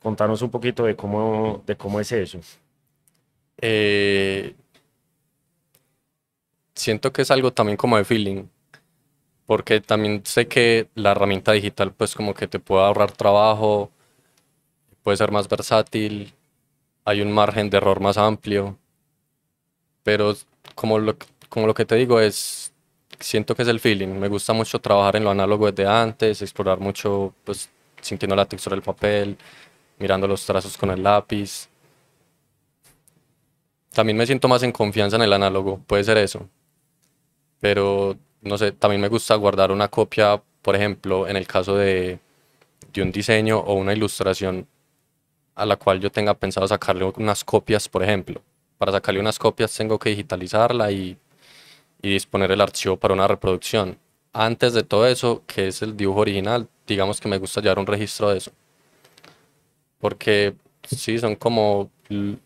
Contanos 0.02 0.42
un 0.42 0.50
poquito 0.50 0.84
de 0.84 0.96
cómo, 0.96 1.64
de 1.66 1.76
cómo 1.76 2.00
es 2.00 2.12
eso. 2.12 2.40
Eh, 3.60 4.56
siento 6.78 7.12
que 7.12 7.24
es 7.24 7.32
algo 7.32 7.52
también 7.52 7.78
como 7.78 7.98
de 7.98 8.06
feeling, 8.06 8.46
porque 9.46 9.82
también 9.82 10.22
sé 10.26 10.48
que 10.48 10.90
la 10.96 11.12
herramienta 11.12 11.52
digital 11.54 11.94
pues 11.94 12.16
como 12.16 12.34
que 12.34 12.48
te 12.48 12.60
puede 12.60 12.86
ahorrar 12.86 13.12
trabajo, 13.12 13.92
puede 15.04 15.18
ser 15.18 15.32
más 15.32 15.48
versátil, 15.50 16.34
hay 17.06 17.22
un 17.22 17.32
margen 17.32 17.70
de 17.70 17.78
error 17.78 18.00
más 18.02 18.18
amplio, 18.18 18.78
pero 20.04 20.36
como 20.76 21.00
lo, 21.00 21.16
como 21.50 21.68
lo 21.68 21.74
que 21.74 21.86
te 21.86 21.96
digo 21.96 22.20
es, 22.20 22.74
siento 23.20 23.56
que 23.56 23.64
es 23.64 23.68
el 23.70 23.80
feeling, 23.80 24.10
me 24.10 24.28
gusta 24.28 24.54
mucho 24.54 24.80
trabajar 24.80 25.16
en 25.16 25.24
lo 25.24 25.32
análogo 25.32 25.72
desde 25.72 25.90
antes, 25.90 26.42
explorar 26.42 26.80
mucho 26.80 27.34
pues 27.46 27.70
sintiendo 28.02 28.36
la 28.36 28.46
textura 28.46 28.76
del 28.76 28.84
papel, 28.84 29.38
mirando 30.00 30.28
los 30.28 30.46
trazos 30.46 30.78
con 30.78 30.92
el 30.92 31.04
lápiz. 31.04 31.68
También 33.94 34.18
me 34.18 34.26
siento 34.26 34.48
más 34.48 34.62
en 34.64 34.72
confianza 34.72 35.16
en 35.16 35.24
el 35.24 35.34
análogo, 35.34 35.82
puede 35.88 36.04
ser 36.04 36.18
eso. 36.18 36.48
Pero 37.60 38.18
no 38.42 38.58
sé, 38.58 38.72
también 38.72 39.02
me 39.02 39.10
gusta 39.10 39.36
guardar 39.36 39.72
una 39.72 39.88
copia, 39.88 40.42
por 40.62 40.76
ejemplo, 40.76 41.28
en 41.28 41.38
el 41.38 41.48
caso 41.48 41.76
de, 41.76 42.20
de 42.94 43.02
un 43.02 43.12
diseño 43.12 43.60
o 43.60 43.74
una 43.74 43.94
ilustración 43.94 44.68
a 45.56 45.66
la 45.66 45.76
cual 45.76 46.00
yo 46.00 46.12
tenga 46.12 46.34
pensado 46.36 46.68
sacarle 46.68 47.04
unas 47.18 47.44
copias, 47.44 47.90
por 47.90 48.04
ejemplo. 48.04 48.42
Para 48.78 48.92
sacarle 48.92 49.20
unas 49.20 49.40
copias 49.40 49.76
tengo 49.76 49.98
que 49.98 50.12
digitalizarla 50.12 50.92
y, 50.92 51.18
y 52.02 52.12
disponer 52.14 52.52
el 52.52 52.62
archivo 52.62 52.98
para 52.98 53.14
una 53.14 53.28
reproducción. 53.28 53.98
Antes 54.34 54.74
de 54.74 54.84
todo 54.84 55.08
eso, 55.08 55.44
que 55.48 55.70
es 55.70 55.82
el 55.82 55.98
dibujo 55.98 56.20
original, 56.20 56.68
digamos 56.86 57.20
que 57.20 57.28
me 57.28 57.40
gusta 57.40 57.60
llevar 57.62 57.80
un 57.80 57.88
registro 57.88 58.30
de 58.30 58.38
eso. 58.38 58.52
Porque 60.00 60.54
sí, 60.84 61.18
son 61.18 61.36
como 61.36 61.90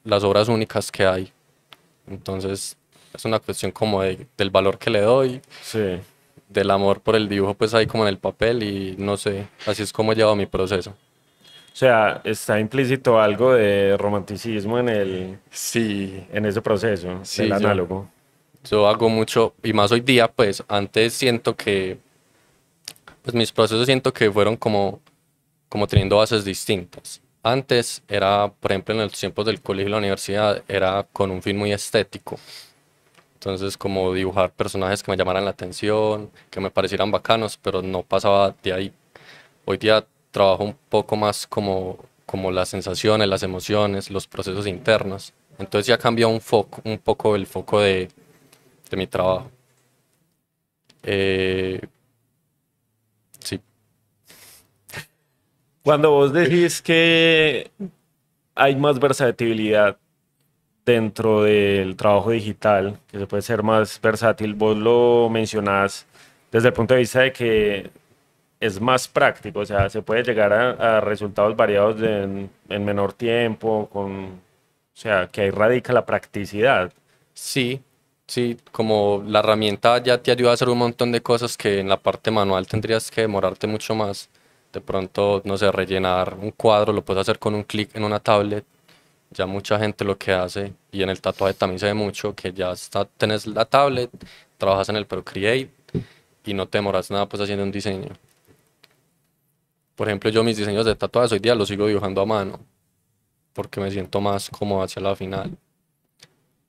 las 0.03 0.23
obras 0.23 0.47
únicas 0.47 0.89
que 0.89 1.05
hay. 1.05 1.33
Entonces, 2.07 2.77
es 3.13 3.25
una 3.25 3.39
cuestión 3.39 3.71
como 3.71 4.01
de, 4.01 4.27
del 4.37 4.49
valor 4.49 4.77
que 4.77 4.89
le 4.89 5.01
doy. 5.01 5.41
Sí. 5.61 5.99
Del 6.49 6.71
amor 6.71 6.99
por 7.01 7.15
el 7.15 7.29
dibujo, 7.29 7.53
pues 7.53 7.73
ahí 7.73 7.87
como 7.87 8.03
en 8.03 8.09
el 8.09 8.17
papel 8.17 8.63
y 8.63 8.95
no 8.97 9.15
sé, 9.15 9.47
así 9.65 9.83
es 9.83 9.93
como 9.93 10.11
he 10.11 10.15
llevado 10.15 10.35
mi 10.35 10.45
proceso. 10.45 10.91
O 11.73 11.75
sea, 11.75 12.21
está 12.25 12.59
implícito 12.59 13.21
algo 13.21 13.53
de 13.53 13.95
romanticismo 13.97 14.77
en 14.77 14.89
el 14.89 15.39
sí. 15.49 16.25
en 16.33 16.45
ese 16.45 16.61
proceso, 16.61 17.19
sí, 17.23 17.43
el 17.43 17.53
análogo. 17.53 18.09
Yo, 18.69 18.87
hago 18.87 19.09
mucho, 19.09 19.55
y 19.63 19.73
más 19.73 19.91
hoy 19.91 20.01
día, 20.01 20.27
pues 20.27 20.63
antes 20.67 21.13
siento 21.13 21.55
que, 21.55 21.97
pues 23.21 23.33
mis 23.33 23.51
procesos 23.51 23.85
siento 23.85 24.13
que 24.13 24.29
fueron 24.29 24.57
como, 24.57 24.99
como 25.69 25.87
teniendo 25.87 26.17
bases 26.17 26.43
distintas. 26.43 27.21
Antes 27.41 28.03
era, 28.07 28.51
por 28.59 28.71
ejemplo, 28.71 28.93
en 28.93 29.01
los 29.01 29.13
tiempos 29.13 29.45
del 29.45 29.61
colegio 29.61 29.87
y 29.87 29.91
la 29.91 29.97
universidad, 29.97 30.63
era 30.67 31.07
con 31.11 31.31
un 31.31 31.41
fin 31.41 31.57
muy 31.57 31.71
estético. 31.71 32.37
Entonces, 33.41 33.75
como 33.75 34.13
dibujar 34.13 34.51
personajes 34.51 35.01
que 35.01 35.09
me 35.09 35.17
llamaran 35.17 35.43
la 35.45 35.49
atención, 35.49 36.29
que 36.51 36.59
me 36.59 36.69
parecieran 36.69 37.09
bacanos, 37.09 37.57
pero 37.57 37.81
no 37.81 38.03
pasaba 38.03 38.55
de 38.61 38.71
ahí. 38.71 38.93
Hoy 39.65 39.77
día 39.77 40.05
trabajo 40.29 40.63
un 40.63 40.75
poco 40.89 41.15
más 41.15 41.47
como, 41.47 41.97
como 42.27 42.51
las 42.51 42.69
sensaciones, 42.69 43.27
las 43.27 43.41
emociones, 43.41 44.11
los 44.11 44.27
procesos 44.27 44.67
internos. 44.67 45.33
Entonces 45.57 45.87
ya 45.87 45.97
cambió 45.97 46.29
un, 46.29 46.39
foco, 46.39 46.83
un 46.85 46.99
poco 46.99 47.35
el 47.35 47.47
foco 47.47 47.79
de, 47.79 48.09
de 48.91 48.97
mi 48.97 49.07
trabajo. 49.07 49.49
Eh, 51.01 51.81
sí. 53.39 53.59
Cuando 55.81 56.11
vos 56.11 56.31
decís 56.31 56.79
que 56.79 57.71
hay 58.53 58.75
más 58.75 58.99
versatilidad 58.99 59.97
dentro 60.85 61.43
del 61.43 61.95
trabajo 61.95 62.31
digital, 62.31 62.99
que 63.07 63.19
se 63.19 63.27
puede 63.27 63.41
ser 63.43 63.63
más 63.63 63.99
versátil, 64.01 64.55
vos 64.55 64.77
lo 64.77 65.29
mencionás 65.29 66.05
desde 66.51 66.69
el 66.69 66.73
punto 66.73 66.93
de 66.93 67.01
vista 67.01 67.21
de 67.21 67.31
que 67.31 67.89
es 68.59 68.79
más 68.79 69.07
práctico, 69.07 69.59
o 69.59 69.65
sea, 69.65 69.89
se 69.89 70.01
puede 70.03 70.23
llegar 70.23 70.53
a, 70.53 71.01
resultados 71.01 71.55
variados 71.55 71.99
en, 72.01 72.49
menor 72.69 73.13
tiempo, 73.13 73.89
con, 73.91 74.25
o 74.25 74.39
sea, 74.93 75.27
que 75.27 75.41
ahí 75.41 75.49
radica 75.49 75.93
la 75.93 76.05
practicidad. 76.05 76.93
Sí, 77.33 77.81
sí, 78.27 78.57
como 78.71 79.23
la 79.25 79.39
herramienta 79.39 79.97
ya 80.03 80.21
te 80.21 80.31
ayuda 80.31 80.51
a 80.51 80.53
hacer 80.53 80.69
un 80.69 80.77
montón 80.77 81.11
de 81.11 81.21
cosas 81.21 81.57
que 81.57 81.79
en 81.79 81.89
la 81.89 81.97
parte 81.97 82.29
manual 82.29 82.67
tendrías 82.67 83.09
que 83.09 83.21
demorarte 83.21 83.65
mucho 83.65 83.95
más. 83.95 84.29
De 84.71 84.79
pronto, 84.79 85.41
no 85.43 85.57
sé, 85.57 85.71
rellenar 85.71 86.35
un 86.39 86.51
cuadro 86.51 86.93
lo 86.93 87.03
puedes 87.03 87.21
hacer 87.21 87.39
con 87.39 87.55
un 87.55 87.63
clic 87.63 87.95
en 87.95 88.03
una 88.03 88.19
tablet. 88.19 88.63
Ya 89.31 89.45
mucha 89.45 89.79
gente 89.79 90.03
lo 90.03 90.17
que 90.17 90.33
hace, 90.33 90.73
y 90.91 91.03
en 91.03 91.09
el 91.09 91.21
tatuaje 91.21 91.53
también 91.53 91.79
se 91.79 91.85
ve 91.85 91.93
mucho, 91.93 92.35
que 92.35 92.51
ya 92.51 92.71
está, 92.71 93.05
tenés 93.05 93.47
la 93.47 93.65
tablet, 93.65 94.09
trabajas 94.57 94.89
en 94.89 94.97
el 94.97 95.05
Procreate 95.05 95.69
y 96.45 96.53
no 96.53 96.67
te 96.67 96.77
demoras 96.77 97.09
nada 97.11 97.27
pues 97.27 97.41
haciendo 97.41 97.63
un 97.63 97.71
diseño. 97.71 98.09
Por 99.95 100.07
ejemplo, 100.07 100.29
yo 100.29 100.43
mis 100.43 100.57
diseños 100.57 100.85
de 100.85 100.95
tatuajes 100.95 101.31
hoy 101.31 101.39
día 101.39 101.55
los 101.55 101.67
sigo 101.67 101.87
dibujando 101.87 102.21
a 102.21 102.25
mano, 102.25 102.59
porque 103.53 103.79
me 103.79 103.89
siento 103.89 104.19
más 104.19 104.49
cómodo 104.49 104.83
hacia 104.83 105.01
la 105.01 105.15
final. 105.15 105.57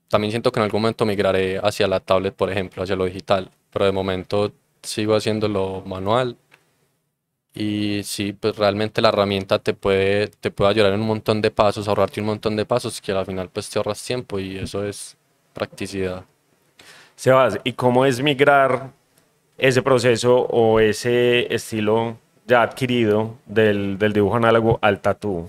También 0.07 0.31
siento 0.31 0.51
que 0.51 0.59
en 0.59 0.65
algún 0.65 0.81
momento 0.81 1.05
migraré 1.05 1.57
hacia 1.57 1.87
la 1.87 1.99
tablet, 1.99 2.33
por 2.33 2.51
ejemplo, 2.51 2.83
hacia 2.83 2.95
lo 2.95 3.05
digital, 3.05 3.49
pero 3.71 3.85
de 3.85 3.91
momento 3.91 4.51
sigo 4.83 5.15
haciéndolo 5.15 5.81
manual. 5.85 6.37
Y 7.55 8.01
sí, 8.03 8.33
pues 8.33 8.55
realmente 8.55 9.01
la 9.01 9.09
herramienta 9.09 9.59
te 9.59 9.73
puede, 9.73 10.27
te 10.27 10.49
puede 10.49 10.71
ayudar 10.71 10.93
en 10.93 11.01
un 11.01 11.07
montón 11.07 11.41
de 11.41 11.51
pasos, 11.51 11.87
ahorrarte 11.87 12.19
un 12.19 12.27
montón 12.27 12.55
de 12.55 12.65
pasos 12.65 12.99
que 12.99 13.11
al 13.11 13.25
final 13.25 13.49
pues 13.49 13.69
te 13.69 13.77
ahorras 13.77 14.03
tiempo 14.03 14.39
y 14.39 14.57
eso 14.57 14.83
es 14.83 15.15
practicidad. 15.53 16.23
Sebas, 17.15 17.59
¿y 17.63 17.73
cómo 17.73 18.05
es 18.05 18.21
migrar 18.21 18.91
ese 19.57 19.83
proceso 19.83 20.35
o 20.35 20.79
ese 20.79 21.53
estilo 21.53 22.17
ya 22.47 22.63
adquirido 22.63 23.35
del, 23.45 23.99
del 23.99 24.13
dibujo 24.13 24.35
análogo 24.35 24.79
al 24.81 24.99
tatú? 24.99 25.47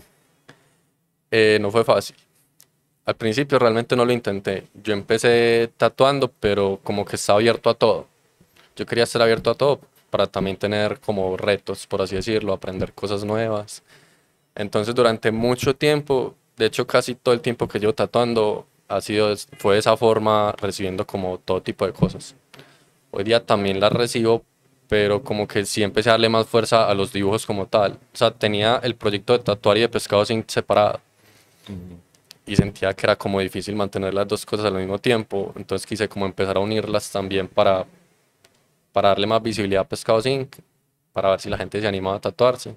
Eh, 1.30 1.58
no 1.60 1.70
fue 1.70 1.84
fácil. 1.84 2.16
Al 3.06 3.16
principio 3.16 3.58
realmente 3.58 3.96
no 3.96 4.04
lo 4.04 4.12
intenté. 4.12 4.64
Yo 4.74 4.92
empecé 4.92 5.70
tatuando, 5.78 6.28
pero 6.28 6.80
como 6.82 7.04
que 7.06 7.16
estaba 7.16 7.38
abierto 7.38 7.70
a 7.70 7.74
todo. 7.74 8.06
Yo 8.76 8.84
quería 8.84 9.04
estar 9.04 9.22
abierto 9.22 9.50
a 9.50 9.54
todo 9.54 9.80
para 10.14 10.28
también 10.28 10.56
tener 10.56 11.00
como 11.00 11.36
retos, 11.36 11.88
por 11.88 12.00
así 12.00 12.14
decirlo, 12.14 12.52
aprender 12.52 12.92
cosas 12.92 13.24
nuevas. 13.24 13.82
Entonces 14.54 14.94
durante 14.94 15.32
mucho 15.32 15.74
tiempo, 15.74 16.36
de 16.56 16.66
hecho 16.66 16.86
casi 16.86 17.16
todo 17.16 17.34
el 17.34 17.40
tiempo 17.40 17.66
que 17.66 17.80
llevo 17.80 17.94
tatuando 17.94 18.64
ha 18.86 19.00
sido, 19.00 19.34
fue 19.58 19.74
de 19.74 19.80
esa 19.80 19.96
forma 19.96 20.54
recibiendo 20.56 21.04
como 21.04 21.38
todo 21.38 21.62
tipo 21.62 21.84
de 21.84 21.92
cosas. 21.92 22.36
Hoy 23.10 23.24
día 23.24 23.44
también 23.44 23.80
las 23.80 23.92
recibo 23.92 24.44
pero 24.88 25.20
como 25.24 25.48
que 25.48 25.64
sí 25.64 25.82
empecé 25.82 26.10
a 26.10 26.12
darle 26.12 26.28
más 26.28 26.46
fuerza 26.46 26.88
a 26.88 26.94
los 26.94 27.12
dibujos 27.12 27.44
como 27.44 27.66
tal. 27.66 27.94
O 27.94 28.16
sea, 28.16 28.30
tenía 28.30 28.78
el 28.84 28.94
proyecto 28.94 29.32
de 29.32 29.40
tatuar 29.40 29.78
y 29.78 29.80
de 29.80 29.88
pescado 29.88 30.24
sin 30.24 30.44
separado. 30.46 31.00
Y 32.46 32.54
sentía 32.54 32.94
que 32.94 33.04
era 33.04 33.16
como 33.16 33.40
difícil 33.40 33.74
mantener 33.74 34.14
las 34.14 34.28
dos 34.28 34.46
cosas 34.46 34.66
al 34.66 34.74
mismo 34.74 35.00
tiempo. 35.00 35.52
Entonces 35.56 35.84
quise 35.84 36.08
como 36.08 36.24
empezar 36.24 36.56
a 36.56 36.60
unirlas 36.60 37.10
también 37.10 37.48
para, 37.48 37.84
para 38.94 39.08
darle 39.08 39.26
más 39.26 39.42
visibilidad 39.42 39.82
a 39.82 39.88
Pescado 39.88 40.22
Zinc, 40.22 40.56
para 41.12 41.30
ver 41.30 41.40
si 41.40 41.50
la 41.50 41.58
gente 41.58 41.80
se 41.80 41.88
animaba 41.88 42.18
a 42.18 42.20
tatuarse. 42.20 42.76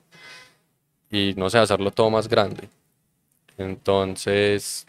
Y 1.11 1.35
no 1.37 1.47
sé, 1.47 1.59
hacerlo 1.59 1.91
todo 1.91 2.09
más 2.09 2.27
grande. 2.27 2.67
Entonces, 3.55 4.87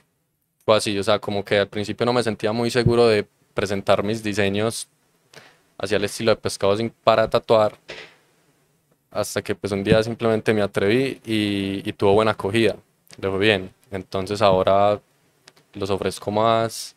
fue 0.64 0.76
así, 0.78 0.98
o 0.98 1.02
sea, 1.02 1.18
como 1.18 1.44
que 1.44 1.58
al 1.58 1.68
principio 1.68 2.06
no 2.06 2.14
me 2.14 2.22
sentía 2.22 2.50
muy 2.52 2.70
seguro 2.70 3.06
de 3.06 3.26
presentar 3.52 4.02
mis 4.02 4.22
diseños 4.22 4.88
hacia 5.76 5.98
el 5.98 6.04
estilo 6.04 6.30
de 6.30 6.36
pescado 6.36 6.74
sin 6.78 6.88
para 6.88 7.28
tatuar, 7.28 7.76
hasta 9.10 9.42
que 9.42 9.54
pues 9.54 9.70
un 9.72 9.84
día 9.84 10.02
simplemente 10.02 10.54
me 10.54 10.62
atreví 10.62 11.20
y, 11.26 11.92
tuvo 11.92 12.14
buena 12.14 12.30
acogida, 12.30 12.76
le 13.20 13.28
fue 13.28 13.38
bien. 13.38 13.70
Entonces 13.90 14.40
ahora 14.40 14.98
los 15.74 15.90
ofrezco 15.90 16.30
más 16.30 16.96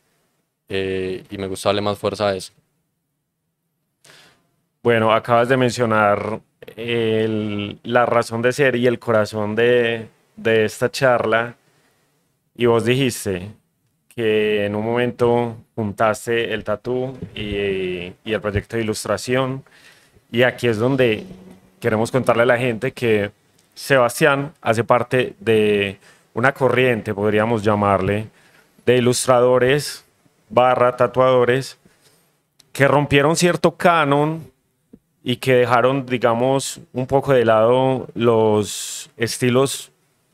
eh, 0.70 1.26
y 1.30 1.38
me 1.38 1.48
gusta 1.48 1.70
darle 1.70 1.82
más 1.82 1.98
fuerza 1.98 2.30
a 2.30 2.36
eso. 2.36 2.54
Bueno, 4.84 5.14
acabas 5.14 5.48
de 5.48 5.58
mencionar 5.58 6.42
la 6.76 8.06
razón 8.08 8.42
de 8.42 8.52
ser 8.52 8.76
y 8.76 8.88
el 8.88 8.98
corazón 8.98 9.56
de, 9.56 10.08
de 10.36 10.66
esta 10.66 10.90
charla 10.90 11.56
y 12.56 12.66
vos 12.66 12.84
dijiste, 12.84 13.52
que 14.16 14.66
en 14.66 14.76
un 14.76 14.84
momento 14.84 15.56
juntaste 15.76 16.54
el 16.54 16.64
tatú 16.64 17.16
y, 17.36 18.14
y, 18.24 18.34
el 18.34 18.42
proyecto 18.42 18.76
de 18.76 18.84
ilustración. 18.84 19.64
Y 20.32 20.44
aquí 20.44 20.68
es 20.68 20.78
donde 20.78 21.26
queremos 21.80 22.12
contarle 22.12 22.44
a 22.44 22.48
la 22.48 22.58
gente 22.58 22.92
que 22.92 23.32
Sebastián 23.76 24.54
hace 24.62 24.84
parte 24.84 25.36
de 25.40 25.98
una 26.34 26.54
corriente, 26.54 27.14
podríamos 27.14 27.64
llamarle, 27.64 28.28
de 28.86 28.98
ilustradores 28.98 30.04
barra 30.50 30.98
tatuadores 30.98 31.78
que 32.74 32.88
rompieron 32.88 33.36
cierto 33.36 33.78
canon 33.78 34.51
y 35.24 35.38
que 35.38 35.54
dejaron, 35.56 36.06
digamos, 36.06 36.80
un 36.94 37.08
poco 37.08 37.34
de 37.34 37.46
lado 37.46 38.08
los 38.16 39.10
estilos 39.18 39.92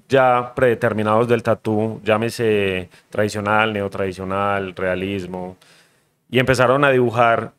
ya 0.10 0.54
predeterminados 0.56 1.28
del 1.28 1.44
tatú, 1.44 2.00
llámese 2.04 2.90
tradicional, 3.10 3.74
neotradicional, 3.74 4.74
realismo, 4.76 5.58
y 6.30 6.40
empezaron 6.40 6.86
a 6.86 6.92
dibujar 6.92 7.54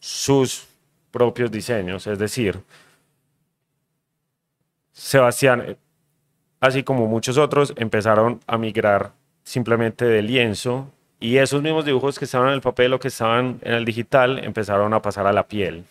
sus 0.00 0.66
propios 1.10 1.50
diseños, 1.50 2.06
es 2.06 2.18
decir, 2.18 2.60
Sebastián, 4.92 5.76
así 6.60 6.82
como 6.82 7.06
muchos 7.06 7.36
otros, 7.38 7.72
empezaron 7.76 8.40
a 8.46 8.56
migrar 8.56 9.12
simplemente 9.42 10.04
de 10.04 10.22
lienzo 10.22 10.90
y 11.18 11.38
esos 11.38 11.62
mismos 11.62 11.84
dibujos 11.84 12.18
que 12.18 12.24
estaban 12.24 12.48
en 12.48 12.54
el 12.54 12.60
papel 12.60 12.92
o 12.92 12.98
que 12.98 13.08
estaban 13.08 13.58
en 13.62 13.74
el 13.74 13.84
digital 13.84 14.38
empezaron 14.38 14.94
a 14.94 15.02
pasar 15.02 15.26
a 15.26 15.32
la 15.32 15.46
piel. 15.48 15.84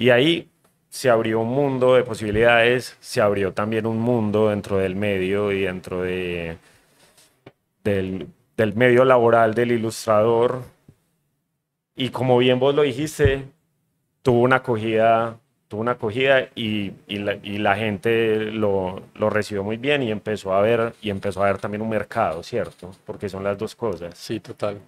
Y 0.00 0.08
ahí 0.08 0.48
se 0.88 1.10
abrió 1.10 1.40
un 1.40 1.50
mundo 1.50 1.94
de 1.94 2.04
posibilidades, 2.04 2.96
se 3.00 3.20
abrió 3.20 3.52
también 3.52 3.84
un 3.84 4.00
mundo 4.00 4.48
dentro 4.48 4.78
del 4.78 4.96
medio 4.96 5.52
y 5.52 5.60
dentro 5.60 6.00
de, 6.00 6.56
del, 7.84 8.26
medio 8.76 9.04
laboral 9.04 9.52
del 9.52 9.72
ilustrador. 9.72 10.62
Y 11.94 12.08
como 12.08 12.38
bien 12.38 12.58
vos 12.58 12.74
lo 12.74 12.80
dijiste, 12.80 13.44
tuvo 14.22 14.40
una 14.40 14.56
acogida, 14.56 15.38
tuvo 15.68 15.82
una 15.82 15.92
acogida 15.92 16.48
y, 16.54 16.92
la, 17.06 17.76
gente 17.76 18.46
lo, 18.52 19.02
lo, 19.16 19.28
recibió 19.28 19.62
muy 19.62 19.76
bien 19.76 20.02
y 20.02 20.10
empezó 20.10 20.54
a 20.54 20.62
ver 20.62 20.94
y 21.02 21.10
empezó 21.10 21.42
a 21.42 21.48
ver 21.48 21.58
también 21.58 21.82
un 21.82 21.90
mercado, 21.90 22.42
¿cierto? 22.42 22.92
Porque 23.04 23.28
son 23.28 23.44
las 23.44 23.58
dos 23.58 23.76
cosas. 23.76 24.16
Sí, 24.16 24.40
total. 24.40 24.80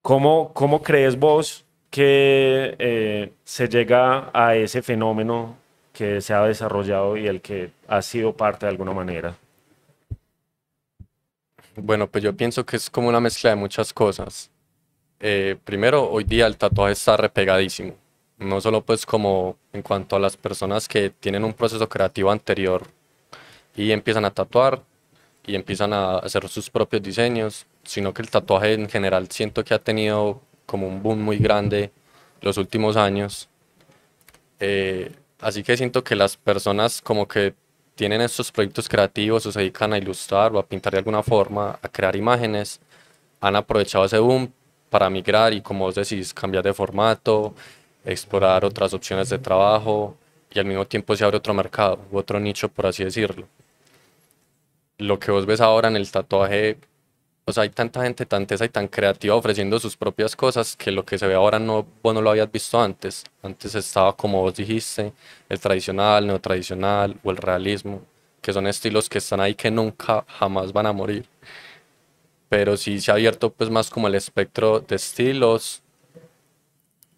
¿Cómo, 0.00 0.54
cómo 0.54 0.82
crees 0.82 1.18
vos 1.18 1.66
que 1.90 2.76
eh, 2.78 3.32
se 3.44 3.68
llega 3.68 4.30
a 4.32 4.54
ese 4.54 4.82
fenómeno 4.82 5.56
que 5.92 6.20
se 6.20 6.32
ha 6.32 6.42
desarrollado 6.42 7.16
y 7.16 7.26
el 7.26 7.40
que 7.40 7.72
ha 7.88 8.00
sido 8.00 8.32
parte 8.32 8.66
de 8.66 8.70
alguna 8.70 8.92
manera? 8.92 9.36
Bueno, 11.76 12.08
pues 12.08 12.22
yo 12.24 12.36
pienso 12.36 12.64
que 12.64 12.76
es 12.76 12.88
como 12.90 13.08
una 13.08 13.20
mezcla 13.20 13.50
de 13.50 13.56
muchas 13.56 13.92
cosas. 13.92 14.50
Eh, 15.18 15.56
primero, 15.64 16.10
hoy 16.10 16.24
día 16.24 16.46
el 16.46 16.56
tatuaje 16.56 16.92
está 16.92 17.16
repegadísimo. 17.16 17.94
No 18.38 18.60
solo 18.60 18.82
pues 18.82 19.04
como 19.04 19.56
en 19.72 19.82
cuanto 19.82 20.16
a 20.16 20.18
las 20.18 20.36
personas 20.36 20.88
que 20.88 21.10
tienen 21.10 21.44
un 21.44 21.52
proceso 21.52 21.88
creativo 21.88 22.30
anterior 22.30 22.86
y 23.76 23.92
empiezan 23.92 24.24
a 24.24 24.30
tatuar 24.30 24.82
y 25.44 25.54
empiezan 25.54 25.92
a 25.92 26.18
hacer 26.18 26.48
sus 26.48 26.70
propios 26.70 27.02
diseños, 27.02 27.66
sino 27.82 28.14
que 28.14 28.22
el 28.22 28.30
tatuaje 28.30 28.74
en 28.74 28.88
general 28.88 29.28
siento 29.30 29.64
que 29.64 29.74
ha 29.74 29.78
tenido 29.78 30.40
como 30.70 30.86
un 30.86 31.02
boom 31.02 31.20
muy 31.20 31.38
grande 31.38 31.90
los 32.42 32.56
últimos 32.56 32.96
años. 32.96 33.48
Eh, 34.60 35.10
así 35.40 35.64
que 35.64 35.76
siento 35.76 36.04
que 36.04 36.14
las 36.14 36.36
personas 36.36 37.02
como 37.02 37.26
que 37.26 37.54
tienen 37.96 38.20
estos 38.20 38.52
proyectos 38.52 38.88
creativos 38.88 39.44
o 39.46 39.50
se 39.52 39.58
dedican 39.58 39.92
a 39.92 39.98
ilustrar 39.98 40.54
o 40.54 40.60
a 40.60 40.64
pintar 40.64 40.92
de 40.92 40.98
alguna 40.98 41.24
forma, 41.24 41.76
a 41.82 41.88
crear 41.88 42.14
imágenes, 42.14 42.80
han 43.40 43.56
aprovechado 43.56 44.04
ese 44.04 44.20
boom 44.20 44.52
para 44.90 45.10
migrar 45.10 45.52
y 45.52 45.60
como 45.60 45.86
vos 45.86 45.96
decís, 45.96 46.32
cambiar 46.32 46.62
de 46.62 46.72
formato, 46.72 47.52
explorar 48.04 48.64
otras 48.64 48.94
opciones 48.94 49.28
de 49.28 49.38
trabajo 49.38 50.16
y 50.52 50.60
al 50.60 50.66
mismo 50.66 50.86
tiempo 50.86 51.16
se 51.16 51.24
abre 51.24 51.38
otro 51.38 51.52
mercado, 51.52 51.98
otro 52.12 52.38
nicho 52.38 52.68
por 52.68 52.86
así 52.86 53.02
decirlo. 53.02 53.48
Lo 54.98 55.18
que 55.18 55.32
vos 55.32 55.46
ves 55.46 55.60
ahora 55.60 55.88
en 55.88 55.96
el 55.96 56.08
tatuaje 56.12 56.78
o 57.44 57.52
sea, 57.52 57.64
hay 57.64 57.70
tanta 57.70 58.02
gente 58.02 58.26
tan 58.26 58.46
tesa 58.46 58.64
y 58.64 58.68
tan 58.68 58.88
creativa 58.88 59.34
ofreciendo 59.34 59.78
sus 59.80 59.96
propias 59.96 60.36
cosas 60.36 60.76
que 60.76 60.90
lo 60.90 61.04
que 61.04 61.18
se 61.18 61.26
ve 61.26 61.34
ahora 61.34 61.58
no, 61.58 61.86
vos 62.02 62.14
no 62.14 62.22
lo 62.22 62.30
habías 62.30 62.50
visto 62.50 62.80
antes. 62.80 63.24
Antes 63.42 63.74
estaba, 63.74 64.16
como 64.16 64.40
vos 64.42 64.54
dijiste, 64.54 65.12
el 65.48 65.58
tradicional, 65.58 66.26
neotradicional 66.26 67.16
o 67.24 67.30
el 67.30 67.36
realismo, 67.38 68.02
que 68.40 68.52
son 68.52 68.66
estilos 68.66 69.08
que 69.08 69.18
están 69.18 69.40
ahí 69.40 69.54
que 69.54 69.70
nunca, 69.70 70.24
jamás 70.28 70.72
van 70.72 70.86
a 70.86 70.92
morir. 70.92 71.26
Pero 72.48 72.76
sí 72.76 73.00
se 73.00 73.10
ha 73.10 73.14
abierto 73.14 73.50
pues 73.50 73.70
más 73.70 73.90
como 73.90 74.08
el 74.08 74.14
espectro 74.14 74.80
de 74.80 74.96
estilos 74.96 75.82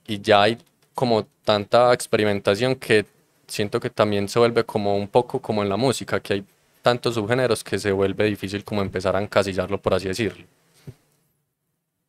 y 0.07 0.21
ya 0.21 0.43
hay 0.43 0.59
como 0.95 1.27
tanta 1.45 1.93
experimentación 1.93 2.77
que 2.77 3.07
siento 3.47 3.81
que 3.81 3.91
también 3.91 4.29
se 4.29 4.39
vuelve 4.39 4.65
como 4.65 4.97
un 4.97 5.09
poco 5.09 5.41
como 5.41 5.63
en 5.63 5.69
la 5.69 5.77
música, 5.77 6.21
que 6.21 6.35
hay 6.35 6.45
tantos 6.83 7.15
subgéneros 7.15 7.65
que 7.65 7.79
se 7.79 7.93
vuelve 7.93 8.25
difícil 8.25 8.65
como 8.65 8.83
empezar 8.83 9.17
a 9.17 9.23
encasillarlo, 9.23 9.81
por 9.81 9.95
así 9.95 10.09
decirlo. 10.09 10.45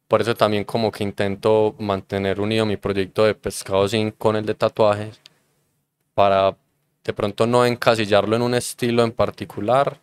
Por 0.08 0.22
eso 0.22 0.36
también 0.36 0.64
como 0.66 0.92
que 0.92 1.04
intento 1.04 1.76
mantener 1.80 2.42
unido 2.42 2.66
mi 2.66 2.78
proyecto 2.78 3.26
de 3.26 3.36
pescado 3.36 3.88
sin 3.88 4.12
con 4.12 4.36
el 4.36 4.46
de 4.46 4.56
tatuajes, 4.56 5.20
para 6.14 6.56
de 7.04 7.14
pronto 7.14 7.48
no 7.48 7.66
encasillarlo 7.66 8.36
en 8.36 8.42
un 8.42 8.54
estilo 8.56 9.04
en 9.04 9.12
particular 9.12 10.00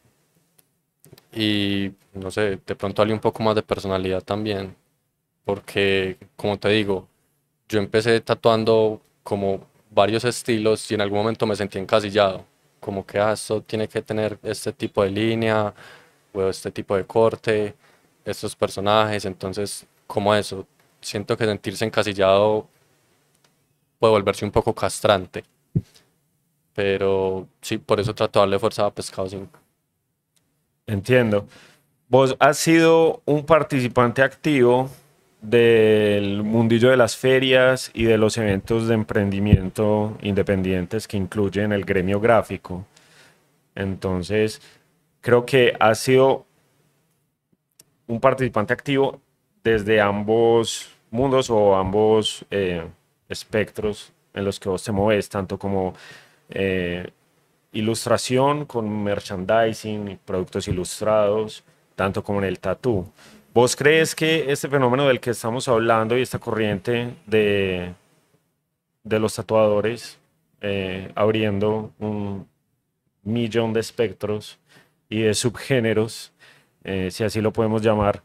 y 1.32 1.92
no 2.14 2.30
sé, 2.30 2.58
de 2.66 2.74
pronto 2.76 3.02
darle 3.02 3.14
un 3.14 3.20
poco 3.20 3.42
más 3.42 3.54
de 3.54 3.62
personalidad 3.62 4.22
también, 4.22 4.74
porque 5.44 6.16
como 6.36 6.58
te 6.58 6.68
digo, 6.70 7.08
yo 7.68 7.78
empecé 7.78 8.20
tatuando 8.20 9.00
como 9.22 9.66
varios 9.90 10.24
estilos 10.24 10.90
y 10.90 10.94
en 10.94 11.02
algún 11.02 11.18
momento 11.18 11.46
me 11.46 11.56
sentí 11.56 11.78
encasillado 11.78 12.44
como 12.80 13.06
que 13.06 13.18
ah, 13.18 13.32
esto 13.32 13.62
tiene 13.62 13.88
que 13.88 14.02
tener 14.02 14.38
este 14.42 14.72
tipo 14.72 15.02
de 15.04 15.10
línea 15.10 15.74
o 16.32 16.48
este 16.48 16.70
tipo 16.70 16.96
de 16.96 17.04
corte, 17.06 17.74
estos 18.24 18.56
personajes, 18.56 19.24
entonces 19.24 19.86
como 20.06 20.34
eso, 20.34 20.66
siento 21.00 21.36
que 21.36 21.46
sentirse 21.46 21.84
encasillado 21.84 22.66
puede 23.98 24.12
volverse 24.12 24.44
un 24.44 24.50
poco 24.50 24.74
castrante, 24.74 25.44
pero 26.74 27.46
sí, 27.60 27.78
por 27.78 28.00
eso 28.00 28.14
trato 28.14 28.40
de 28.40 28.42
darle 28.42 28.58
fuerza 28.58 28.86
a 28.86 28.90
Pescado 28.90 29.28
5. 29.28 29.58
Entiendo. 30.86 31.46
Vos 32.08 32.34
has 32.40 32.58
sido 32.58 33.22
un 33.24 33.46
participante 33.46 34.22
activo 34.22 34.90
del 35.40 36.42
mundillo 36.42 36.90
de 36.90 36.96
las 36.96 37.16
ferias 37.16 37.90
y 37.94 38.04
de 38.04 38.18
los 38.18 38.36
eventos 38.36 38.88
de 38.88 38.94
emprendimiento 38.94 40.16
independientes 40.22 41.08
que 41.08 41.16
incluyen 41.16 41.72
el 41.72 41.84
gremio 41.84 42.20
gráfico. 42.20 42.84
Entonces, 43.74 44.60
creo 45.20 45.46
que 45.46 45.74
ha 45.80 45.94
sido 45.94 46.46
un 48.06 48.20
participante 48.20 48.72
activo 48.72 49.20
desde 49.62 50.00
ambos 50.00 50.90
mundos 51.10 51.50
o 51.50 51.76
ambos 51.76 52.44
eh, 52.50 52.86
espectros 53.28 54.12
en 54.34 54.44
los 54.44 54.60
que 54.60 54.68
vos 54.68 54.82
te 54.82 54.92
mueves, 54.92 55.28
tanto 55.28 55.58
como 55.58 55.94
eh, 56.48 57.10
ilustración 57.72 58.64
con 58.66 59.02
merchandising, 59.02 60.18
productos 60.24 60.68
ilustrados, 60.68 61.64
tanto 61.94 62.22
como 62.22 62.40
en 62.40 62.46
el 62.46 62.58
tatú. 62.58 63.06
¿Vos 63.60 63.76
crees 63.76 64.14
que 64.14 64.50
este 64.50 64.70
fenómeno 64.70 65.06
del 65.06 65.20
que 65.20 65.28
estamos 65.28 65.68
hablando 65.68 66.16
y 66.16 66.22
esta 66.22 66.38
corriente 66.38 67.12
de, 67.26 67.92
de 69.04 69.18
los 69.18 69.34
tatuadores, 69.34 70.18
eh, 70.62 71.12
abriendo 71.14 71.92
un 71.98 72.48
millón 73.22 73.74
de 73.74 73.80
espectros 73.80 74.58
y 75.10 75.20
de 75.20 75.34
subgéneros, 75.34 76.32
eh, 76.84 77.10
si 77.10 77.22
así 77.22 77.42
lo 77.42 77.52
podemos 77.52 77.82
llamar, 77.82 78.22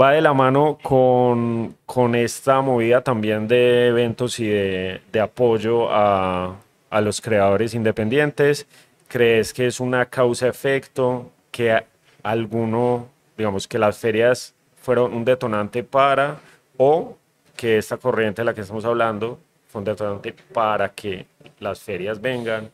va 0.00 0.12
de 0.12 0.20
la 0.20 0.32
mano 0.32 0.78
con, 0.80 1.74
con 1.84 2.14
esta 2.14 2.60
movida 2.60 3.00
también 3.00 3.48
de 3.48 3.88
eventos 3.88 4.38
y 4.38 4.46
de, 4.46 5.00
de 5.10 5.20
apoyo 5.20 5.90
a, 5.90 6.54
a, 6.88 7.00
los 7.00 7.20
creadores 7.20 7.74
independientes. 7.74 8.68
¿Crees 9.08 9.52
que 9.52 9.66
es 9.66 9.80
una 9.80 10.06
causa-efecto 10.06 11.32
que 11.50 11.82
alguno, 12.22 13.08
digamos, 13.36 13.68
que 13.68 13.78
las 13.78 13.98
ferias 13.98 14.54
fueron 14.76 15.14
un 15.14 15.24
detonante 15.24 15.84
para 15.84 16.38
o 16.76 17.16
que 17.56 17.78
esta 17.78 17.96
corriente 17.96 18.42
de 18.42 18.46
la 18.46 18.54
que 18.54 18.62
estamos 18.62 18.84
hablando 18.84 19.38
fue 19.68 19.80
un 19.80 19.84
detonante 19.84 20.32
para 20.52 20.90
que 20.90 21.26
las 21.60 21.80
ferias 21.80 22.20
vengan, 22.20 22.70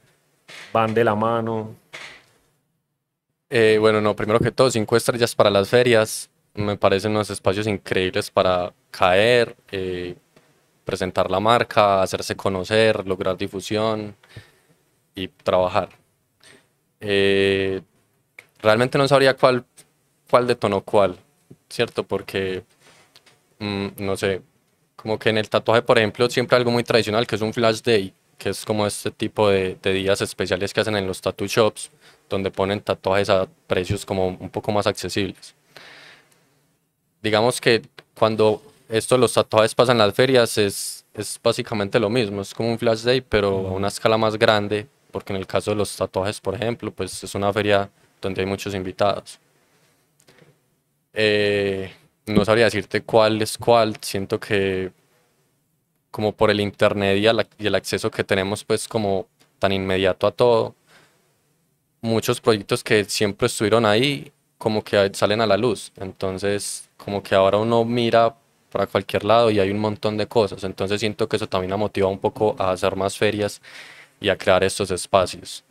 van 0.73 0.95
de 0.95 1.05
la 1.05 1.15
mano? 1.15 1.75
Eh, 3.51 3.79
bueno, 3.81 4.01
no, 4.01 4.15
primero 4.15 4.41
que 4.41 4.51
todo, 4.51 4.71
cinco 4.71 4.97
estrellas 4.97 5.35
para 5.35 5.51
las 5.51 5.69
ferias 5.69 6.31
me 6.55 6.77
parecen 6.77 7.13
unos 7.13 7.31
espacios 7.31 7.67
increíbles 7.67 8.31
para 8.31 8.73
caer, 8.91 9.57
eh, 9.71 10.17
presentar 10.85 11.31
la 11.31 11.41
marca, 11.41 12.03
hacerse 12.03 12.35
conocer, 12.35 13.07
lograr 13.07 13.37
difusión 13.37 14.17
y 15.15 15.29
trabajar. 15.29 15.91
Eh, 17.01 17.81
realmente 18.61 18.99
no 18.99 19.07
sabría 19.07 19.35
cuál, 19.37 19.65
cuál 20.31 20.47
detonó 20.47 20.83
cuál, 20.83 21.17
¿cierto? 21.69 22.05
Porque, 22.05 22.65
mm, 23.59 23.89
no 23.99 24.17
sé, 24.17 24.43
como 24.97 25.19
que 25.19 25.31
en 25.31 25.39
el 25.39 25.49
tatuaje, 25.49 25.83
por 25.83 25.99
ejemplo, 25.99 26.29
siempre 26.31 26.57
algo 26.57 26.71
muy 26.71 26.85
tradicional, 26.85 27.27
que 27.27 27.37
es 27.37 27.43
un 27.43 27.53
flash 27.55 27.83
day, 27.83 28.13
que 28.39 28.51
es 28.51 28.65
como 28.65 28.87
este 28.87 29.11
tipo 29.11 29.49
de, 29.49 29.77
de 29.83 29.93
días 29.93 30.21
especiales 30.21 30.73
que 30.75 30.81
hacen 30.81 30.97
en 30.97 31.07
los 31.07 31.21
tattoo 31.21 31.47
shops, 31.47 31.91
donde 32.29 32.51
ponen 32.51 32.81
tatuajes 32.81 33.31
a 33.31 33.49
precios 33.67 34.05
como 34.07 34.29
un 34.29 34.51
poco 34.51 34.73
más 34.73 34.87
accesibles 34.87 35.55
digamos 37.23 37.61
que 37.61 37.83
cuando 38.15 38.63
esto 38.89 39.19
los 39.19 39.33
tatuajes 39.33 39.75
pasan 39.75 39.97
en 39.97 40.07
las 40.07 40.15
ferias 40.15 40.59
es, 40.59 41.05
es 41.15 41.39
básicamente 41.43 41.99
lo 42.01 42.11
mismo, 42.11 42.43
es 42.43 42.55
como 42.55 42.71
un 42.71 42.79
flash 42.79 43.03
day, 43.03 43.21
pero 43.21 43.69
a 43.69 43.73
una 43.73 43.89
escala 43.89 44.17
más 44.17 44.39
grande, 44.39 44.87
porque 45.11 45.33
en 45.33 45.39
el 45.39 45.47
caso 45.47 45.71
de 45.73 45.77
los 45.77 45.95
tatuajes, 45.97 46.41
por 46.41 46.55
ejemplo, 46.55 46.91
pues 46.91 47.23
es 47.23 47.35
una 47.35 47.53
feria 47.53 47.91
donde 48.21 48.41
hay 48.41 48.47
muchos 48.47 48.75
invitados. 48.75 49.39
Eh, 51.21 51.91
no 52.27 52.45
sabría 52.45 52.67
decirte 52.67 53.03
cuál 53.03 53.43
es 53.43 53.59
cuál, 53.59 53.97
siento 54.01 54.39
que 54.39 54.93
como 56.13 56.33
por 56.33 56.49
el 56.49 56.61
internet 56.61 57.19
y, 57.19 57.27
el 57.67 57.75
acceso 57.75 58.09
que 58.09 58.23
tenemos 58.23 58.63
pues 58.63 58.87
como 58.87 59.27
tan 59.59 59.73
inmediato 59.73 60.29
a 60.29 60.31
todo, 60.31 60.77
muchos 62.03 62.41
proyectos 62.41 62.85
que 62.85 63.05
siempre 63.05 63.47
estuvieron 63.49 63.85
ahí 63.85 64.31
como 64.59 64.85
que 64.85 65.11
salen 65.13 65.41
a 65.41 65.47
la 65.47 65.57
luz, 65.57 65.93
entonces 65.97 66.89
como 66.97 67.21
que 67.21 67.35
ahora 67.35 67.59
uno 67.59 67.85
mira 67.85 68.37
para 68.71 68.87
cualquier 68.87 69.25
lado 69.25 69.51
y 69.51 69.59
hay 69.59 69.73
un 69.73 69.81
montón 69.81 70.17
de 70.17 70.29
cosas. 70.29 70.63
Entonces 70.63 71.01
siento 71.01 71.29
que 71.29 71.37
eso 71.37 71.49
también 71.49 71.73
ha 71.73 71.77
motivado 71.77 72.13
un 72.13 72.21
poco 72.21 72.55
a 72.61 72.71
hacer 72.71 72.95
más 72.95 73.19
ferias 73.19 73.61
y 74.21 74.29
a 74.29 74.37
crear 74.39 74.63
estos 74.63 74.91
espacios. 74.93 75.65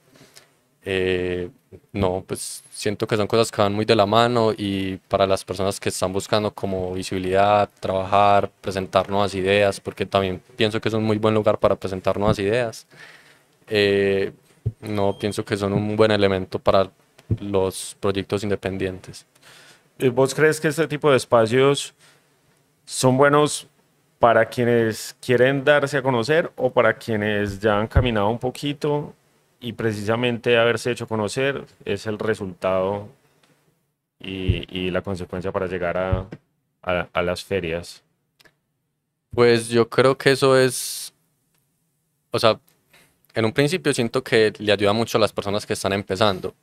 Eh, 0.89 1.49
no, 1.91 2.23
pues 2.25 2.63
siento 2.71 3.07
que 3.07 3.17
son 3.17 3.27
cosas 3.27 3.51
que 3.51 3.61
van 3.61 3.73
muy 3.73 3.83
de 3.83 3.93
la 3.93 4.05
mano 4.05 4.53
y 4.57 4.95
para 5.09 5.27
las 5.27 5.43
personas 5.43 5.81
que 5.81 5.89
están 5.89 6.13
buscando 6.13 6.49
como 6.51 6.93
visibilidad, 6.93 7.69
trabajar, 7.81 8.49
presentar 8.61 9.09
nuevas 9.09 9.35
ideas, 9.35 9.81
porque 9.81 10.05
también 10.05 10.41
pienso 10.55 10.79
que 10.79 10.87
es 10.87 10.93
un 10.95 11.03
muy 11.03 11.17
buen 11.17 11.33
lugar 11.35 11.57
para 11.57 11.75
presentar 11.75 12.17
nuevas 12.17 12.39
ideas. 12.39 12.87
Eh, 13.67 14.31
no 14.79 15.19
pienso 15.19 15.43
que 15.43 15.57
son 15.57 15.73
un 15.73 15.97
buen 15.97 16.11
elemento 16.11 16.57
para 16.57 16.89
los 17.41 17.97
proyectos 17.99 18.43
independientes. 18.43 19.25
¿Vos 20.13 20.33
crees 20.33 20.61
que 20.61 20.69
este 20.69 20.87
tipo 20.87 21.11
de 21.11 21.17
espacios 21.17 21.93
son 22.85 23.17
buenos 23.17 23.67
para 24.19 24.45
quienes 24.45 25.17
quieren 25.19 25.65
darse 25.65 25.97
a 25.97 26.01
conocer 26.01 26.49
o 26.55 26.71
para 26.71 26.93
quienes 26.93 27.59
ya 27.59 27.77
han 27.77 27.87
caminado 27.87 28.29
un 28.29 28.39
poquito 28.39 29.13
y 29.59 29.73
precisamente 29.73 30.57
haberse 30.57 30.91
hecho 30.91 31.07
conocer 31.07 31.65
es 31.85 32.07
el 32.07 32.19
resultado 32.19 33.09
y, 34.19 34.91
la 34.91 35.01
consecuencia 35.01 35.51
para 35.51 35.67
llegar 35.67 35.97
a, 35.97 36.27
a 36.81 37.21
las 37.21 37.43
ferias? 37.43 38.03
Pues 39.31 39.69
yo 39.69 39.89
creo 39.89 40.17
que 40.17 40.31
eso 40.31 40.57
es, 40.57 41.13
o 42.31 42.39
sea, 42.39 42.59
en 43.33 43.45
un 43.45 43.51
principio 43.51 43.93
siento 43.93 44.23
que 44.23 44.53
le 44.57 44.71
ayuda 44.71 44.93
mucho 44.93 45.17
a 45.17 45.21
las 45.21 45.33
personas 45.33 45.65
que 45.65 45.73
están 45.73 45.93
empezando 45.93 46.55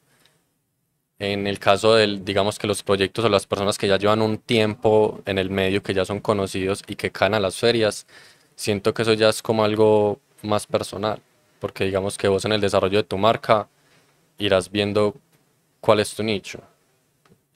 en 1.19 1.47
el 1.47 1.59
caso 1.59 1.95
del, 1.95 2.25
digamos 2.25 2.59
que 2.59 2.67
los 2.67 2.83
proyectos 2.83 3.25
o 3.25 3.29
las 3.29 3.47
personas 3.47 3.79
que 3.79 3.89
ya 3.89 3.99
llevan 3.99 4.23
un 4.23 4.39
tiempo 4.39 5.23
en 5.27 5.39
el 5.39 5.51
medio, 5.51 5.83
que 5.83 5.95
ya 5.95 6.05
son 6.05 6.21
conocidos 6.21 6.83
y 6.87 6.97
que 6.97 7.11
caen 7.11 7.35
a 7.35 7.41
las 7.41 7.57
ferias, 7.57 8.07
siento 8.57 8.95
que 8.95 9.03
eso 9.03 9.13
ya 9.13 9.29
es 9.29 9.43
como 9.43 9.65
algo 9.65 10.21
más 10.43 10.67
personal, 10.67 11.21
porque 11.65 11.87
digamos 11.87 12.19
que 12.19 12.29
vos 12.29 12.45
en 12.45 12.53
el 12.53 12.61
desarrollo 12.61 12.99
de 12.99 13.05
tu 13.05 13.17
marca 13.17 13.69
irás 14.37 14.71
viendo 14.71 15.15
cuál 15.81 15.99
es 16.01 16.15
tu 16.15 16.23
nicho. 16.23 16.61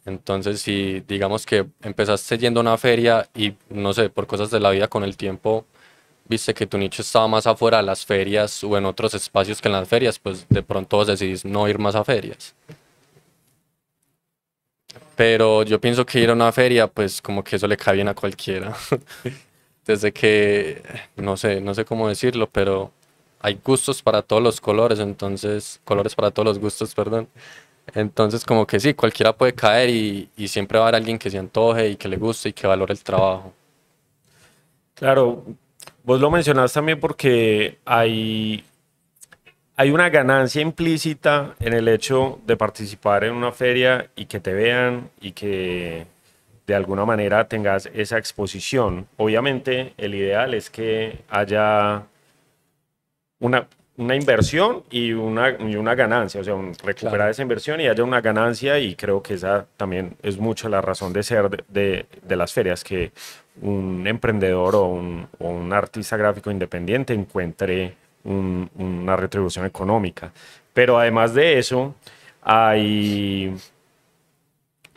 Entonces, 0.07 0.63
si 0.63 1.01
digamos 1.01 1.45
que 1.45 1.67
empezaste 1.83 2.39
yendo 2.39 2.61
a 2.61 2.63
una 2.63 2.79
feria 2.79 3.29
y 3.35 3.53
no 3.69 3.93
sé, 3.93 4.09
por 4.09 4.27
cosas 4.27 4.51
de 4.51 4.61
la 4.61 4.71
vida 4.71 4.89
con 4.89 5.05
el 5.05 5.19
tiempo, 5.19 5.67
viste 6.25 6.55
que 6.55 6.67
tu 6.67 6.79
nicho 6.79 7.03
estaba 7.03 7.29
más 7.29 7.47
afuera 7.47 7.77
de 7.77 7.83
las 7.83 8.07
ferias 8.07 8.65
o 8.65 8.79
en 8.79 8.87
otros 8.87 9.13
espacios 9.13 9.61
que 9.61 9.69
en 9.69 9.73
las 9.73 9.87
ferias, 9.87 10.19
pues 10.19 10.47
de 10.49 10.63
pronto 10.63 10.97
vos 10.97 11.07
decidís 11.07 11.45
no 11.45 11.69
ir 11.69 11.79
más 11.79 11.95
a 11.95 12.03
ferias. 12.03 12.55
Pero 15.17 15.65
yo 15.65 15.79
pienso 15.83 16.07
que 16.07 16.21
ir 16.21 16.31
a 16.31 16.33
una 16.33 16.51
feria, 16.51 16.87
pues 16.87 17.21
como 17.21 17.45
que 17.45 17.57
eso 17.57 17.67
le 17.67 17.77
cae 17.77 17.97
bien 17.97 18.09
a 18.09 18.15
cualquiera. 18.15 18.75
Desde 19.85 20.15
que, 20.15 20.83
no 21.17 21.37
sé, 21.37 21.61
no 21.61 21.75
sé 21.75 21.85
cómo 21.85 22.09
decirlo, 22.09 22.49
pero 22.49 22.93
hay 23.41 23.61
gustos 23.65 24.03
para 24.03 24.23
todos 24.23 24.43
los 24.43 24.61
colores, 24.61 24.99
entonces, 24.99 25.81
colores 25.85 26.15
para 26.15 26.31
todos 26.31 26.47
los 26.47 26.59
gustos, 26.59 26.95
perdón. 26.95 27.29
Entonces, 27.95 28.45
como 28.45 28.67
que 28.67 28.81
sí, 28.81 28.95
cualquiera 28.95 29.33
puede 29.33 29.55
caer 29.55 29.91
y, 29.91 30.29
y 30.37 30.49
siempre 30.49 30.79
va 30.79 30.87
a 30.87 30.89
haber 30.89 31.01
alguien 31.01 31.19
que 31.19 31.31
se 31.31 31.39
antoje 31.39 31.91
y 31.91 31.97
que 31.97 32.09
le 32.09 32.17
guste 32.17 32.51
y 32.51 32.53
que 32.53 32.67
valore 32.67 32.93
el 32.93 33.03
trabajo. 33.03 33.53
Claro, 34.95 35.45
vos 36.05 36.21
lo 36.21 36.31
mencionás 36.31 36.73
también 36.73 37.01
porque 37.01 37.79
hay 37.85 38.65
hay 39.81 39.93
una 39.93 40.09
ganancia 40.11 40.61
implícita 40.61 41.55
en 41.61 41.73
el 41.73 41.87
hecho 41.87 42.41
de 42.45 42.57
participar 42.57 43.23
en 43.23 43.33
una 43.33 43.53
feria 43.53 44.11
y 44.17 44.27
que 44.27 44.41
te 44.41 44.53
vean 44.53 45.09
y 45.21 45.31
que 45.31 46.05
de 46.67 46.75
alguna 46.75 47.05
manera 47.05 47.47
tengas 47.47 47.89
esa 47.95 48.19
exposición. 48.19 49.07
Obviamente 49.17 49.95
el 49.97 50.17
ideal 50.17 50.55
es 50.55 50.69
que 50.69 51.21
haya 51.31 52.03
una, 53.41 53.67
una 53.97 54.15
inversión 54.15 54.85
y 54.91 55.13
una, 55.13 55.51
y 55.51 55.77
una 55.77 55.95
ganancia, 55.95 56.41
o 56.41 56.45
sea, 56.45 56.55
recuperar 56.85 57.31
esa 57.31 57.43
inversión 57.43 57.81
y 57.81 57.89
haya 57.89 58.05
una 58.05 58.21
ganancia 58.21 58.79
y 58.79 58.95
creo 58.95 59.23
que 59.23 59.35
esa 59.35 59.67
también 59.77 60.17
es 60.23 60.39
mucho 60.39 60.69
la 60.69 60.81
razón 60.81 61.13
de 61.13 61.23
ser 61.23 61.65
de, 61.69 62.07
de, 62.23 62.37
las 62.37 62.53
ferias, 62.53 62.85
que 62.85 63.13
un 63.61 64.07
emprendedor 64.07 64.77
o 64.77 64.87
un, 64.87 65.27
o 65.39 65.49
un 65.49 65.73
artista 65.73 66.17
gráfico 66.17 66.51
independiente 66.51 67.13
encuentre 67.13 67.95
una 68.25 69.17
retribución 69.17 69.65
económica. 69.65 70.33
Pero 70.75 70.99
además 70.99 71.35
de 71.35 71.59
eso, 71.59 71.95
hay 72.43 73.55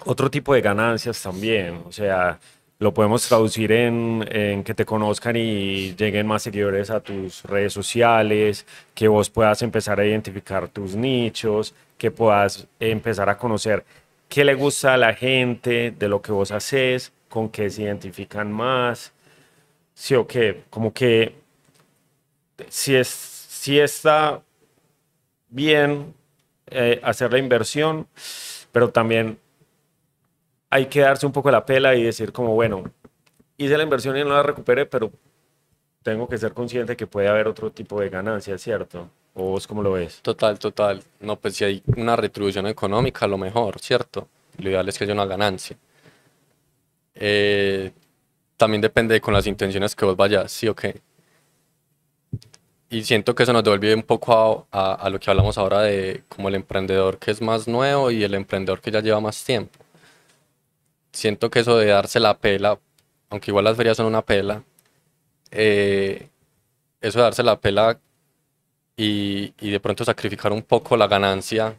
otro 0.06 0.30
tipo 0.30 0.54
de 0.54 0.62
ganancias 0.62 1.22
también. 1.22 1.82
O 1.88 1.92
sea, 1.92 2.40
lo 2.82 2.96
podemos 2.96 3.28
traducir 3.28 3.72
en, 3.72 4.64
que 4.64 4.74
te 4.74 4.86
conozcan 4.86 5.36
y 5.36 5.94
lleguen 5.96 6.26
más 6.26 6.42
seguidores 6.42 6.90
a 6.90 7.00
tus 7.00 7.44
redes 7.44 7.74
sociales, 7.74 8.66
que 8.96 9.08
vos 9.08 9.30
puedas 9.30 9.62
empezar 9.62 10.00
a 10.00 10.06
identificar 10.06 10.68
tus 10.68 10.96
nichos, 10.96 11.76
que 12.00 12.10
puedas 12.10 12.68
empezar 12.80 13.30
a 13.30 13.38
conocer 13.38 13.86
qué 14.28 14.44
le 14.44 14.56
gusta 14.56 14.96
a 14.96 14.98
la 14.98 15.14
gente 15.14 15.92
de 15.92 16.08
lo 16.08 16.24
que 16.24 16.32
vos 16.32 16.50
haces, 16.50 17.14
con 17.30 17.50
qué 17.50 17.70
se 17.70 17.84
identifican 17.84 18.52
más. 18.52 19.14
Sí, 19.94 20.16
o 20.16 20.26
qué, 20.26 20.64
como 20.72 20.92
que 20.92 21.36
si, 22.68 22.96
es, 22.96 23.08
si 23.08 23.80
está 23.80 24.42
bien 25.50 26.16
eh, 26.66 27.00
hacer 27.04 27.32
la 27.32 27.38
inversión, 27.38 28.08
pero 28.72 28.90
también 28.90 29.38
hay 30.72 30.88
que 30.88 31.02
darse 31.02 31.26
un 31.26 31.34
poco 31.34 31.52
la 31.52 31.66
pela 31.66 31.94
y 31.96 32.04
decir 32.04 32.32
como, 32.32 32.56
bueno, 32.56 32.84
hice 33.58 33.78
la 33.78 33.84
inversión 33.84 34.18
y 34.18 34.24
no 34.24 34.30
la 34.30 34.42
recuperé, 34.42 34.86
pero 34.86 35.12
tengo 36.02 36.28
que 36.28 36.38
ser 36.38 36.54
consciente 36.54 36.96
que 36.96 37.06
puede 37.06 37.28
haber 37.28 37.48
otro 37.48 37.72
tipo 37.72 38.00
de 38.00 38.10
ganancia, 38.10 38.58
¿cierto? 38.58 39.10
¿O 39.34 39.52
vos 39.52 39.68
cómo 39.68 39.84
lo 39.84 39.92
ves? 39.92 40.22
Total, 40.22 40.58
total. 40.58 41.04
No, 41.20 41.36
pues 41.36 41.58
si 41.58 41.66
hay 41.66 41.84
una 41.98 42.16
retribución 42.16 42.68
económica, 42.68 43.28
lo 43.28 43.38
mejor, 43.38 43.80
¿cierto? 43.80 44.30
Lo 44.58 44.70
ideal 44.70 44.88
es 44.88 44.98
que 44.98 45.04
haya 45.04 45.14
una 45.14 45.26
ganancia. 45.26 45.78
Eh, 47.16 47.92
también 48.56 48.82
depende 48.82 49.20
con 49.20 49.34
las 49.34 49.48
intenciones 49.48 49.94
que 49.94 50.06
vos 50.06 50.16
vayas, 50.16 50.52
sí 50.52 50.68
o 50.70 50.76
qué. 50.76 51.02
y 52.90 53.04
siento 53.04 53.36
que 53.36 53.44
eso 53.44 53.54
nos 53.54 53.64
devuelve 53.64 53.94
un 53.94 54.04
poco 54.04 54.68
a, 54.72 55.10
lo 55.10 55.20
que 55.20 55.30
hablamos 55.30 55.58
ahora 55.58 55.82
de 55.82 56.24
como 56.30 56.50
el 56.50 56.56
emprendedor 56.56 57.18
que 57.20 57.32
es 57.32 57.42
más 57.42 57.68
nuevo 57.68 58.12
y 58.12 58.24
el 58.24 58.34
emprendedor 58.34 58.82
que 58.82 58.92
ya 58.92 59.02
lleva 59.02 59.20
más 59.20 59.44
tiempo. 59.44 59.80
Siento 61.12 61.50
que 61.50 61.60
eso 61.60 61.78
de 61.78 61.88
darse 61.88 62.20
la 62.20 62.38
pela, 62.38 62.80
aunque 63.30 63.52
igual 63.52 63.66
las 63.66 63.78
ferias 63.78 63.98
son 63.98 64.06
una 64.06 64.22
pela, 64.22 64.64
eh, 65.52 66.30
eso 67.02 67.20
de 67.20 67.24
darse 67.24 67.44
la 67.44 67.60
pela 67.60 68.00
y, 68.98 69.54
y 69.60 69.72
de 69.72 69.80
pronto 69.80 70.06
sacrificar 70.06 70.52
un 70.54 70.62
poco 70.62 70.98
la 70.98 71.08
ganancia 71.08 71.78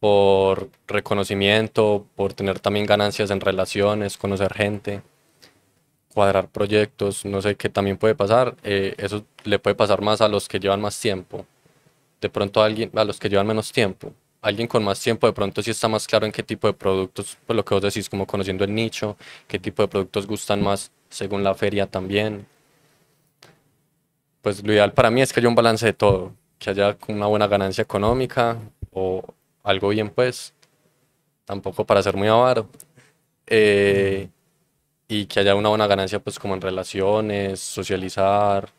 por 0.00 0.70
reconocimiento, 0.88 2.06
por 2.16 2.32
tener 2.32 2.58
también 2.60 2.86
ganancias 2.86 3.30
en 3.30 3.40
relaciones, 3.40 4.16
conocer 4.16 4.54
gente, 4.54 5.02
cuadrar 6.14 6.48
proyectos, 6.48 7.24
no 7.24 7.40
sé 7.42 7.54
qué 7.56 7.68
también 7.68 7.98
puede 7.98 8.14
pasar. 8.14 8.56
Eh, 8.64 8.94
eso 8.98 9.24
le 9.44 9.58
puede 9.58 9.76
pasar 9.76 10.00
más 10.00 10.20
a 10.20 10.28
los 10.28 10.48
que 10.48 10.58
llevan 10.58 10.80
más 10.80 10.98
tiempo. 10.98 11.46
De 12.20 12.28
pronto 12.28 12.62
a, 12.62 12.66
alguien, 12.66 12.90
a 12.94 13.04
los 13.04 13.18
que 13.18 13.28
llevan 13.28 13.46
menos 13.46 13.72
tiempo. 13.72 14.12
Alguien 14.42 14.68
con 14.68 14.82
más 14.84 15.00
tiempo 15.00 15.26
de 15.26 15.32
pronto 15.34 15.62
sí 15.62 15.70
está 15.70 15.88
más 15.88 16.06
claro 16.06 16.24
en 16.26 16.32
qué 16.32 16.42
tipo 16.42 16.66
de 16.66 16.72
productos, 16.72 17.36
pues 17.46 17.56
lo 17.56 17.64
que 17.64 17.74
vos 17.74 17.82
decís, 17.82 18.08
como 18.08 18.26
conociendo 18.26 18.64
el 18.64 18.74
nicho, 18.74 19.16
qué 19.46 19.58
tipo 19.58 19.82
de 19.82 19.88
productos 19.88 20.26
gustan 20.26 20.62
más 20.62 20.90
según 21.10 21.44
la 21.44 21.54
feria 21.54 21.86
también. 21.86 22.46
Pues 24.42 24.64
lo 24.64 24.72
ideal 24.72 24.92
para 24.92 25.10
mí 25.10 25.20
es 25.20 25.32
que 25.32 25.40
haya 25.40 25.48
un 25.48 25.54
balance 25.54 25.84
de 25.84 25.92
todo, 25.92 26.34
que 26.58 26.70
haya 26.70 26.96
una 27.08 27.26
buena 27.26 27.46
ganancia 27.46 27.82
económica 27.82 28.58
o 28.92 29.22
algo 29.62 29.88
bien 29.90 30.08
pues, 30.10 30.54
tampoco 31.44 31.84
para 31.84 32.02
ser 32.02 32.16
muy 32.16 32.28
avaro. 32.28 32.68
Eh, 33.46 34.28
y 35.08 35.26
que 35.26 35.40
haya 35.40 35.56
una 35.56 35.68
buena 35.70 35.88
ganancia 35.88 36.20
pues 36.20 36.38
como 36.38 36.54
en 36.54 36.60
relaciones, 36.60 37.60
socializar, 37.60 38.70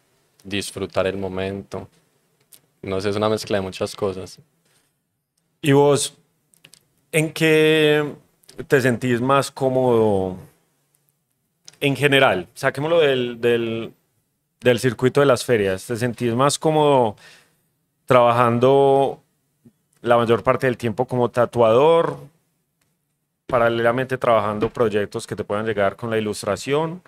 disfrutar 0.43 1.05
el 1.07 1.17
momento. 1.17 1.89
No 2.81 3.01
sé, 3.01 3.09
es 3.09 3.15
una 3.17 3.29
mezcla 3.29 3.57
de 3.57 3.61
muchas 3.61 3.95
cosas. 3.95 4.39
¿Y 5.61 5.73
vos 5.73 6.17
en 7.11 7.31
qué 7.33 8.15
te 8.67 8.81
sentís 8.81 9.21
más 9.21 9.51
cómodo 9.51 10.37
en 11.79 11.95
general? 11.95 12.47
Saquémoslo 12.55 12.99
del, 12.99 13.39
del, 13.39 13.93
del 14.59 14.79
circuito 14.79 15.19
de 15.19 15.27
las 15.27 15.45
ferias. 15.45 15.85
¿Te 15.85 15.95
sentís 15.97 16.33
más 16.33 16.57
cómodo 16.57 17.15
trabajando 18.05 19.21
la 20.01 20.17
mayor 20.17 20.43
parte 20.43 20.65
del 20.67 20.77
tiempo 20.77 21.05
como 21.05 21.29
tatuador 21.29 22.17
paralelamente 23.45 24.17
trabajando 24.17 24.71
proyectos 24.71 25.27
que 25.27 25.35
te 25.35 25.43
puedan 25.43 25.65
llegar 25.65 25.95
con 25.95 26.09
la 26.09 26.17
ilustración 26.17 27.01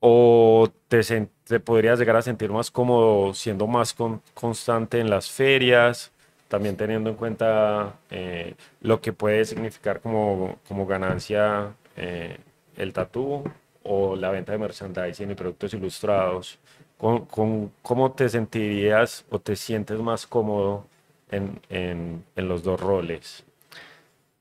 o 0.00 0.70
te, 0.88 1.02
te 1.44 1.60
podrías 1.60 1.98
llegar 1.98 2.16
a 2.16 2.22
sentir 2.22 2.50
más 2.50 2.70
cómodo 2.70 3.34
siendo 3.34 3.66
más 3.66 3.94
constante 4.34 5.00
en 5.00 5.10
las 5.10 5.28
ferias, 5.30 6.11
también 6.52 6.76
teniendo 6.76 7.08
en 7.08 7.16
cuenta 7.16 7.94
eh, 8.10 8.56
lo 8.82 9.00
que 9.00 9.14
puede 9.14 9.42
significar 9.46 10.02
como, 10.02 10.58
como 10.68 10.86
ganancia 10.86 11.74
eh, 11.96 12.36
el 12.76 12.92
tatú 12.92 13.42
o 13.82 14.16
la 14.16 14.30
venta 14.30 14.52
de 14.52 14.58
merchandising 14.58 15.30
y 15.30 15.34
productos 15.34 15.72
ilustrados. 15.72 16.58
¿Con, 16.98 17.24
con, 17.24 17.72
cómo 17.80 18.12
te 18.12 18.28
sentirías 18.28 19.24
o 19.30 19.38
te 19.38 19.56
sientes 19.56 19.98
más 19.98 20.26
cómodo 20.26 20.84
en, 21.30 21.58
en, 21.70 22.22
en 22.36 22.48
los 22.48 22.62
dos 22.62 22.78
roles? 22.78 23.44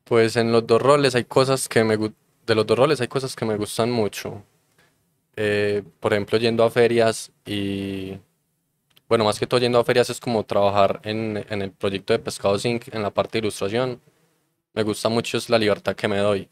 Pues 0.04 0.36
en 0.36 0.52
los 0.52 0.68
dos 0.68 0.82
roles 0.82 1.16
hay 1.16 1.24
cosas 1.24 1.70
que 1.70 1.86
me 1.86 1.96
de 1.98 2.56
los 2.56 2.68
dos 2.68 2.78
roles 2.78 3.00
hay 3.00 3.08
cosas 3.08 3.38
que 3.38 3.46
me 3.46 3.56
gustan 3.56 3.90
mucho. 3.90 4.44
Eh, 5.38 5.82
por 6.02 6.12
ejemplo, 6.12 6.38
yendo 6.38 6.66
a 6.66 6.70
ferias 6.70 7.32
y 7.46 8.18
bueno, 9.12 9.26
más 9.26 9.38
que 9.38 9.46
todo 9.46 9.60
yendo 9.60 9.78
a 9.78 9.84
ferias 9.84 10.10
es 10.10 10.22
como 10.22 10.46
trabajar 10.46 11.02
en, 11.04 11.46
en 11.50 11.62
el 11.62 11.72
proyecto 11.72 12.14
de 12.14 12.20
Pescado 12.20 12.58
Zinc 12.58 12.96
en 12.96 13.02
la 13.04 13.10
parte 13.10 13.34
de 13.34 13.40
ilustración. 13.40 14.00
Me 14.74 14.84
gusta 14.84 15.10
mucho 15.10 15.38
es 15.38 15.50
la 15.50 15.60
libertad 15.60 15.98
que 15.98 16.08
me 16.08 16.18
doy. 16.20 16.48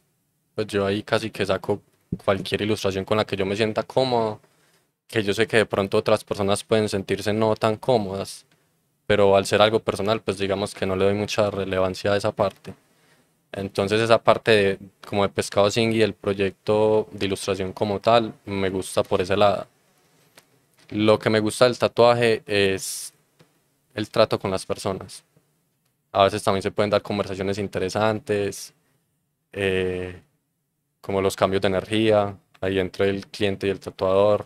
Pues 0.56 0.68
yo 0.68 0.86
ahí 0.86 1.02
casi 1.04 1.32
que 1.32 1.46
saco 1.46 1.82
cualquier 2.26 2.64
ilustración 2.64 3.06
con 3.06 3.16
la 3.16 3.26
que 3.26 3.38
yo 3.38 3.46
me 3.46 3.56
sienta 3.56 3.84
cómodo, 3.84 4.42
que 5.08 5.24
yo 5.24 5.34
sé 5.34 5.48
que 5.48 5.56
de 5.56 5.66
pronto 5.66 5.98
otras 5.98 6.26
personas 6.26 6.66
pueden 6.66 6.90
sentirse 6.90 7.32
no 7.32 7.56
tan 7.56 7.78
cómodas, 7.78 8.46
pero 9.08 9.38
al 9.38 9.46
ser 9.46 9.62
algo 9.62 9.80
personal, 9.80 10.22
pues 10.22 10.38
digamos 10.38 10.76
que 10.76 10.86
no 10.86 10.98
le 10.98 11.06
doy 11.06 11.14
mucha 11.14 11.50
relevancia 11.52 12.12
a 12.12 12.18
esa 12.18 12.34
parte. 12.34 12.76
Entonces 13.54 14.02
esa 14.02 14.22
parte 14.22 14.52
de, 14.52 14.80
como 15.08 15.24
de 15.24 15.30
Pescado 15.30 15.72
Sing 15.72 15.94
y 15.94 16.02
el 16.02 16.14
proyecto 16.14 17.08
de 17.14 17.26
ilustración 17.28 17.72
como 17.74 18.02
tal, 18.02 18.34
me 18.46 18.70
gusta 18.70 19.04
por 19.04 19.22
ese 19.22 19.38
lado. 19.38 19.68
Lo 20.90 21.20
que 21.20 21.30
me 21.30 21.40
gusta 21.40 21.66
del 21.66 21.78
tatuaje 21.78 22.42
es 22.48 23.14
el 23.94 24.10
trato 24.10 24.40
con 24.40 24.50
las 24.50 24.66
personas. 24.66 25.24
A 26.12 26.24
veces 26.24 26.44
también 26.44 26.64
se 26.64 26.72
pueden 26.72 26.90
dar 26.90 27.04
conversaciones 27.04 27.60
interesantes, 27.60 28.74
eh, 29.54 30.22
como 31.02 31.22
los 31.22 31.36
cambios 31.36 31.62
de 31.62 31.68
energía, 31.68 32.36
ahí 32.62 32.80
entre 32.80 33.10
el 33.10 33.28
cliente 33.28 33.68
y 33.68 33.70
el 33.70 33.80
tatuador. 33.80 34.46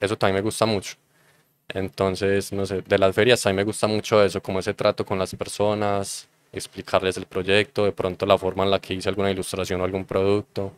Eso 0.00 0.16
también 0.18 0.36
me 0.36 0.42
gusta 0.42 0.66
mucho. 0.66 0.96
Entonces, 1.68 2.52
no 2.52 2.66
sé, 2.66 2.82
de 2.82 2.98
las 2.98 3.14
ferias 3.14 3.44
a 3.46 3.50
mí 3.50 3.56
me 3.56 3.64
gusta 3.64 3.86
mucho 3.86 4.22
eso, 4.24 4.42
como 4.42 4.60
ese 4.60 4.74
trato 4.74 5.04
con 5.06 5.18
las 5.18 5.34
personas, 5.34 6.28
explicarles 6.52 7.16
el 7.18 7.26
proyecto, 7.26 7.84
de 7.84 7.92
pronto 7.92 8.26
la 8.26 8.38
forma 8.38 8.64
en 8.64 8.70
la 8.70 8.80
que 8.80 8.94
hice 8.94 9.08
alguna 9.08 9.30
ilustración 9.30 9.80
o 9.80 9.84
algún 9.84 10.04
producto. 10.04 10.72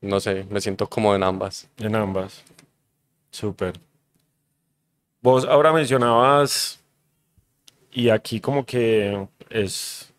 No 0.00 0.20
sé, 0.20 0.46
me 0.50 0.60
siento 0.60 0.88
como 0.88 1.14
en 1.14 1.22
ambas. 1.22 1.68
En 1.78 1.94
ambas. 1.94 2.44
Súper. 3.30 3.78
Vos 5.20 5.44
ahora 5.44 5.72
mencionabas, 5.72 6.80
y 7.90 8.10
aquí 8.10 8.40
como 8.40 8.64
que 8.64 9.26
es 9.50 10.12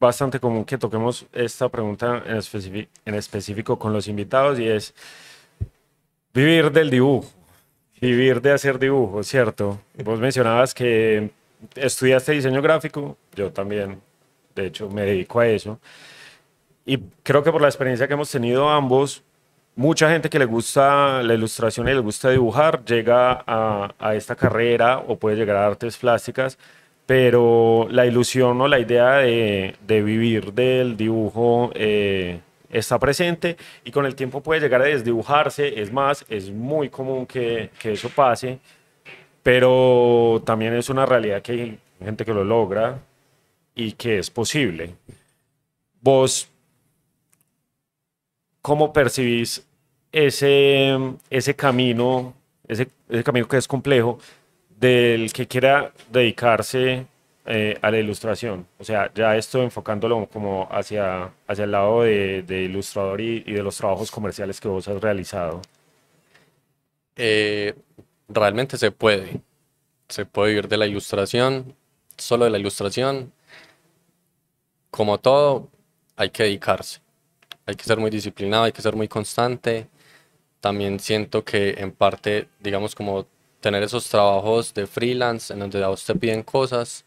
bastante 0.00 0.40
común 0.40 0.64
que 0.64 0.78
toquemos 0.78 1.26
esta 1.32 1.68
pregunta 1.68 2.24
en, 2.26 3.14
específico 3.14 3.78
con 3.78 3.92
los 3.92 4.08
invitados, 4.08 4.58
y 4.58 4.66
es 4.66 4.94
vivir 6.34 6.72
del 6.72 6.90
dibujo, 6.90 7.30
vivir 8.00 8.40
de 8.40 8.52
hacer 8.52 8.78
dibujo, 8.78 9.22
¿cierto? 9.22 9.80
Vos 10.02 10.18
mencionabas 10.18 10.74
que 10.74 11.30
estudiaste 11.76 12.32
diseño 12.32 12.60
gráfico, 12.60 13.16
yo 13.34 13.52
también, 13.52 14.00
de 14.54 14.66
hecho, 14.66 14.88
me 14.88 15.02
dedico 15.02 15.38
a 15.40 15.46
eso. 15.46 15.78
Y 16.84 16.98
creo 17.22 17.42
que 17.42 17.52
por 17.52 17.60
la 17.60 17.68
experiencia 17.68 18.08
que 18.08 18.14
hemos 18.14 18.30
tenido 18.30 18.68
ambos, 18.68 19.22
mucha 19.76 20.10
gente 20.10 20.28
que 20.28 20.38
le 20.38 20.44
gusta 20.44 21.22
la 21.22 21.34
ilustración 21.34 21.88
y 21.88 21.92
le 21.92 22.00
gusta 22.00 22.30
dibujar 22.30 22.84
llega 22.84 23.42
a, 23.46 23.94
a 23.98 24.14
esta 24.14 24.34
carrera 24.34 24.98
o 25.06 25.16
puede 25.16 25.36
llegar 25.36 25.56
a 25.56 25.66
artes 25.66 25.96
plásticas, 25.96 26.58
pero 27.06 27.86
la 27.90 28.06
ilusión 28.06 28.60
o 28.60 28.68
la 28.68 28.78
idea 28.78 29.18
de, 29.18 29.76
de 29.86 30.02
vivir 30.02 30.52
del 30.52 30.96
dibujo 30.96 31.70
eh, 31.74 32.40
está 32.70 32.98
presente 32.98 33.56
y 33.84 33.90
con 33.90 34.06
el 34.06 34.14
tiempo 34.14 34.42
puede 34.42 34.60
llegar 34.60 34.82
a 34.82 34.86
desdibujarse. 34.86 35.80
Es 35.80 35.92
más, 35.92 36.24
es 36.28 36.50
muy 36.50 36.88
común 36.88 37.26
que, 37.26 37.70
que 37.78 37.92
eso 37.92 38.08
pase 38.08 38.58
pero 39.42 40.42
también 40.44 40.74
es 40.74 40.88
una 40.88 41.06
realidad 41.06 41.42
que 41.42 41.52
hay 41.52 41.78
gente 42.02 42.24
que 42.24 42.34
lo 42.34 42.44
logra 42.44 43.00
y 43.74 43.92
que 43.92 44.18
es 44.18 44.30
posible. 44.30 44.94
Vos, 46.00 46.48
¿cómo 48.62 48.92
percibís 48.92 49.66
ese, 50.12 50.96
ese 51.30 51.56
camino, 51.56 52.34
ese, 52.68 52.88
camino 53.24 53.48
que 53.48 53.58
es 53.58 53.68
complejo, 53.68 54.18
del 54.78 55.32
que 55.32 55.46
quiera 55.46 55.92
dedicarse 56.10 57.06
eh, 57.46 57.78
a 57.82 57.90
la 57.90 57.98
ilustración? 57.98 58.66
O 58.78 58.84
sea, 58.84 59.12
ya 59.14 59.36
esto 59.36 59.62
enfocándolo 59.62 60.26
como 60.32 60.68
hacia, 60.70 61.32
hacia 61.46 61.64
el 61.64 61.72
lado 61.72 62.02
de, 62.02 62.44
ilustrador 62.48 63.20
y, 63.20 63.44
y, 63.46 63.52
de 63.52 63.62
los 63.62 63.76
trabajos 63.76 64.10
comerciales 64.10 64.60
que 64.60 64.68
vos 64.68 64.88
has 64.88 65.00
realizado. 65.00 65.60
Eh, 67.16 67.74
realmente 68.28 68.78
se 68.78 68.90
puede. 68.90 69.42
Se 70.08 70.26
puede 70.26 70.50
vivir 70.50 70.68
de 70.68 70.76
la 70.76 70.86
ilustración, 70.86 71.74
solo 72.16 72.44
de 72.44 72.50
la 72.50 72.58
ilustración. 72.58 73.32
Como 74.90 75.18
todo, 75.18 75.68
hay 76.16 76.30
que 76.30 76.44
dedicarse. 76.44 77.00
Hay 77.66 77.74
que 77.76 77.84
ser 77.84 77.98
muy 77.98 78.10
disciplinado, 78.10 78.64
hay 78.64 78.72
que 78.72 78.82
ser 78.82 78.96
muy 78.96 79.08
constante. 79.08 79.88
También 80.60 81.00
siento 81.00 81.44
que 81.44 81.70
en 81.78 81.92
parte, 81.92 82.48
digamos, 82.60 82.94
como 82.94 83.26
tener 83.60 83.82
esos 83.82 84.08
trabajos 84.08 84.74
de 84.74 84.86
freelance 84.86 85.52
en 85.52 85.60
donde 85.60 85.82
a 85.82 85.88
vos 85.88 86.04
te 86.04 86.14
piden 86.14 86.42
cosas, 86.42 87.04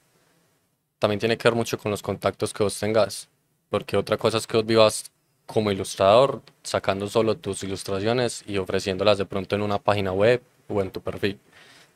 también 1.00 1.20
tiene 1.20 1.38
que 1.38 1.48
ver 1.48 1.56
mucho 1.56 1.78
con 1.78 1.92
los 1.92 2.02
contactos 2.02 2.54
que 2.54 2.64
vos 2.64 2.80
tengas. 2.80 3.30
Porque 3.70 3.98
otra 3.98 4.18
cosa 4.18 4.38
es 4.38 4.48
que 4.48 4.58
vos 4.58 4.66
vivas 4.66 5.12
como 5.46 5.72
ilustrador, 5.72 6.42
sacando 6.64 7.08
solo 7.08 7.36
tus 7.38 7.64
ilustraciones 7.64 8.44
y 8.48 8.58
ofreciéndolas 8.58 9.18
de 9.18 9.26
pronto 9.26 9.56
en 9.56 9.62
una 9.62 9.80
página 9.80 10.12
web 10.12 10.42
o 10.70 10.82
en 10.82 10.92
tu 10.92 11.02
perfil. 11.02 11.40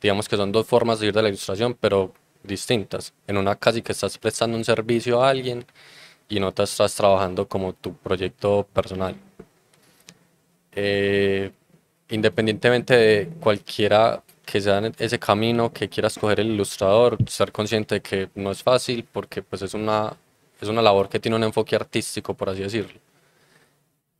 Digamos 0.00 0.28
que 0.28 0.36
son 0.36 0.52
dos 0.52 0.66
formas 0.66 1.00
de 1.00 1.08
ir 1.08 1.14
de 1.14 1.22
la 1.22 1.28
ilustración, 1.28 1.74
pero 1.74 2.12
distintas. 2.42 3.12
En 3.26 3.36
una 3.36 3.56
casi 3.56 3.82
que 3.82 3.92
estás 3.92 4.18
prestando 4.18 4.56
un 4.56 4.64
servicio 4.64 5.22
a 5.22 5.30
alguien 5.30 5.64
y 6.30 6.38
en 6.38 6.44
otra 6.44 6.64
estás 6.64 6.94
trabajando 6.94 7.46
como 7.48 7.74
tu 7.74 7.94
proyecto 7.94 8.66
personal. 8.72 9.16
Eh, 10.72 11.50
independientemente 12.08 12.96
de 12.96 13.28
cualquiera 13.40 14.22
que 14.46 14.60
sea 14.60 14.80
ese 14.98 15.18
camino 15.18 15.72
que 15.72 15.88
quiera 15.88 16.06
escoger 16.08 16.40
el 16.40 16.48
ilustrador, 16.52 17.18
ser 17.28 17.52
consciente 17.52 17.96
de 17.96 18.00
que 18.00 18.30
no 18.36 18.52
es 18.52 18.62
fácil 18.62 19.04
porque 19.12 19.42
pues 19.42 19.62
es 19.62 19.74
una, 19.74 20.16
es 20.60 20.68
una 20.68 20.82
labor 20.82 21.08
que 21.08 21.20
tiene 21.20 21.36
un 21.36 21.44
enfoque 21.44 21.76
artístico, 21.76 22.34
por 22.34 22.50
así 22.50 22.62
decirlo. 22.62 23.00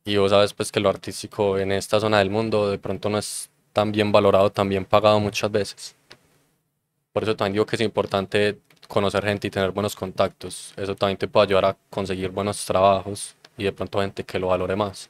Y 0.03 0.17
vos 0.17 0.31
sabes 0.31 0.53
pues 0.53 0.71
que 0.71 0.79
lo 0.79 0.89
artístico 0.89 1.57
en 1.57 1.71
esta 1.71 1.99
zona 1.99 2.19
del 2.19 2.29
mundo 2.29 2.69
de 2.69 2.77
pronto 2.77 3.09
no 3.09 3.17
es 3.19 3.49
tan 3.73 3.91
bien 3.91 4.11
valorado, 4.11 4.51
tan 4.51 4.67
bien 4.67 4.85
pagado 4.85 5.19
muchas 5.19 5.51
veces. 5.51 5.95
Por 7.13 7.23
eso 7.23 7.35
también 7.35 7.53
digo 7.53 7.65
que 7.65 7.75
es 7.77 7.81
importante 7.81 8.57
conocer 8.91 9.23
gente 9.23 9.47
y 9.47 9.49
tener 9.49 9.71
buenos 9.71 9.95
contactos. 9.95 10.73
Eso 10.75 10.95
también 10.95 11.17
te 11.17 11.27
puede 11.27 11.47
ayudar 11.47 11.65
a 11.65 11.77
conseguir 11.89 12.29
buenos 12.29 12.65
trabajos 12.65 13.35
y 13.57 13.63
de 13.63 13.71
pronto 13.71 14.01
gente 14.01 14.23
que 14.25 14.37
lo 14.37 14.47
valore 14.47 14.75
más. 14.75 15.09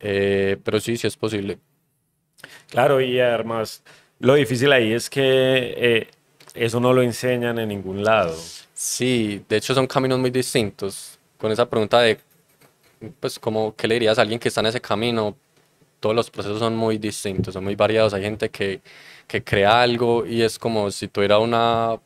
Eh, 0.00 0.56
pero 0.64 0.80
sí, 0.80 0.96
sí 0.96 1.06
es 1.06 1.16
posible. 1.16 1.58
Claro, 2.68 3.00
y 3.00 3.20
además 3.20 3.82
lo 4.18 4.34
difícil 4.34 4.72
ahí 4.72 4.92
es 4.92 5.08
que 5.08 5.22
eh, 5.22 6.08
eso 6.54 6.80
no 6.80 6.92
lo 6.92 7.02
enseñan 7.02 7.60
en 7.60 7.68
ningún 7.68 8.02
lado. 8.02 8.34
Sí, 8.74 9.44
de 9.48 9.56
hecho 9.58 9.72
son 9.72 9.86
caminos 9.86 10.18
muy 10.18 10.30
distintos. 10.30 11.18
Con 11.38 11.52
esa 11.52 11.68
pregunta 11.68 12.00
de, 12.00 12.18
pues, 13.20 13.38
como, 13.38 13.74
¿qué 13.76 13.86
le 13.86 13.94
dirías 13.94 14.18
a 14.18 14.22
alguien 14.22 14.40
que 14.40 14.48
está 14.48 14.62
en 14.62 14.66
ese 14.66 14.80
camino? 14.80 15.36
Todos 16.00 16.16
los 16.16 16.30
procesos 16.30 16.58
son 16.58 16.76
muy 16.76 16.98
distintos, 16.98 17.54
son 17.54 17.62
muy 17.62 17.76
variados. 17.76 18.14
Hay 18.14 18.22
gente 18.22 18.48
que, 18.50 18.80
que 19.28 19.44
crea 19.44 19.80
algo 19.80 20.26
y 20.26 20.42
es 20.42 20.58
como 20.58 20.90
si 20.90 21.08
tuviera 21.08 21.38
una, 21.38 21.98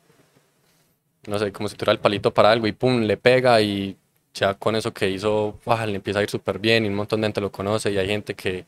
no 1.27 1.39
sé, 1.39 1.51
como 1.51 1.69
si 1.69 1.75
tuviera 1.75 1.93
el 1.93 1.99
palito 1.99 2.33
para 2.33 2.51
algo 2.51 2.67
y 2.67 2.71
pum, 2.71 3.01
le 3.01 3.17
pega 3.17 3.61
y 3.61 3.97
ya 4.33 4.53
con 4.53 4.75
eso 4.75 4.93
que 4.93 5.09
hizo, 5.09 5.59
le 5.85 5.95
empieza 5.95 6.19
a 6.19 6.23
ir 6.23 6.29
súper 6.29 6.59
bien 6.59 6.85
y 6.85 6.87
un 6.87 6.95
montón 6.95 7.21
de 7.21 7.27
gente 7.27 7.41
lo 7.41 7.51
conoce 7.51 7.91
y 7.91 7.97
hay 7.97 8.07
gente 8.07 8.33
que, 8.33 8.65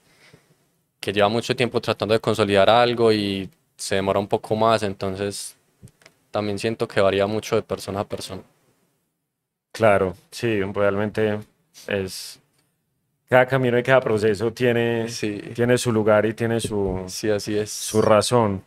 que 1.00 1.14
lleva 1.14 1.30
mucho 1.30 1.56
tiempo 1.56 1.82
tratando 1.82 2.14
de 2.14 2.20
consolidar 2.20 2.70
algo 2.70 3.12
y 3.12 3.50
se 3.76 3.96
demora 3.96 4.20
un 4.20 4.28
poco 4.28 4.56
más, 4.56 4.84
entonces 4.84 5.56
también 6.32 6.60
siento 6.60 6.88
que 6.88 7.02
varía 7.02 7.28
mucho 7.28 7.56
de 7.56 7.62
persona 7.62 8.02
a 8.02 8.08
persona. 8.08 8.42
Claro, 9.72 10.16
sí, 10.32 10.62
realmente 10.62 11.40
es... 11.88 12.40
Cada 13.28 13.48
camino 13.48 13.80
y 13.80 13.84
cada 13.84 14.00
proceso 14.00 14.54
tiene, 14.54 15.08
tiene 15.56 15.78
su 15.80 15.92
lugar 15.92 16.26
y 16.28 16.36
tiene 16.36 16.60
su, 16.60 17.04
sí, 17.08 17.32
así 17.32 17.58
es. 17.58 17.72
su 17.72 18.00
razón. 18.00 18.64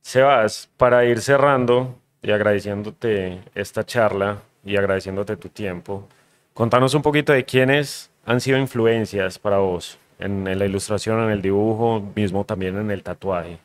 Sebas, 0.00 0.70
para 0.78 1.04
ir 1.04 1.20
cerrando 1.20 1.94
y 2.22 2.30
agradeciéndote 2.30 3.40
esta 3.54 3.84
charla 3.84 4.42
y 4.64 4.76
agradeciéndote 4.76 5.36
tu 5.36 5.48
tiempo, 5.48 6.08
Contanos 6.58 6.92
un 6.94 7.02
poquito 7.02 7.32
de 7.32 7.44
quiénes 7.44 8.10
han 8.26 8.40
sido 8.40 8.58
influencias 8.58 9.38
para 9.38 9.58
vos 9.58 9.96
en, 10.18 10.42
la 10.58 10.66
ilustración, 10.66 11.22
en 11.22 11.30
el 11.30 11.40
dibujo, 11.40 12.02
mismo 12.16 12.44
también 12.44 12.76
en 12.76 12.90
el 12.90 13.04
tatuaje. 13.04 13.60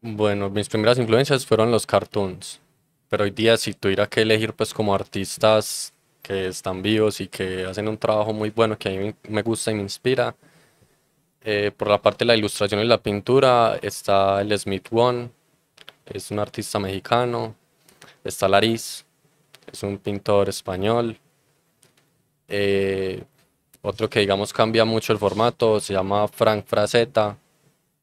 Bueno, 0.00 0.50
mis 0.50 0.68
primeras 0.68 0.98
influencias 0.98 1.46
fueron 1.46 1.70
los 1.70 1.86
cartoons, 1.86 2.60
pero 3.08 3.22
hoy 3.22 3.30
día 3.30 3.56
si 3.56 3.74
tuviera 3.74 4.08
que 4.08 4.22
elegir 4.22 4.54
pues 4.54 4.74
como 4.74 4.92
artistas 4.92 5.92
que 6.20 6.48
están 6.48 6.82
vivos 6.82 7.20
y 7.20 7.28
que 7.28 7.64
hacen 7.64 7.86
un 7.86 7.96
trabajo 7.96 8.32
muy 8.32 8.50
bueno 8.50 8.76
que 8.76 8.88
a 8.88 9.00
mí 9.00 9.14
me 9.28 9.42
gusta 9.42 9.70
y 9.70 9.76
me 9.76 9.82
inspira, 9.82 10.34
eh, 11.44 11.70
por 11.76 11.86
la 11.86 12.02
parte 12.02 12.24
de 12.24 12.26
la 12.26 12.36
ilustración 12.36 12.80
y 12.80 12.86
la 12.86 12.98
pintura 12.98 13.78
está 13.80 14.40
el 14.40 14.58
Smith 14.58 14.88
One, 14.90 15.30
es 16.06 16.30
un 16.30 16.38
artista 16.38 16.78
mexicano, 16.78 17.54
está 18.24 18.48
Lariz, 18.48 19.04
es 19.70 19.82
un 19.82 19.98
pintor 19.98 20.48
español, 20.48 21.18
eh, 22.48 23.24
otro 23.82 24.08
que 24.08 24.20
digamos 24.20 24.52
cambia 24.52 24.84
mucho 24.84 25.12
el 25.12 25.18
formato 25.18 25.80
se 25.80 25.92
llama 25.92 26.28
Frank 26.28 26.64
Frazetta, 26.66 27.36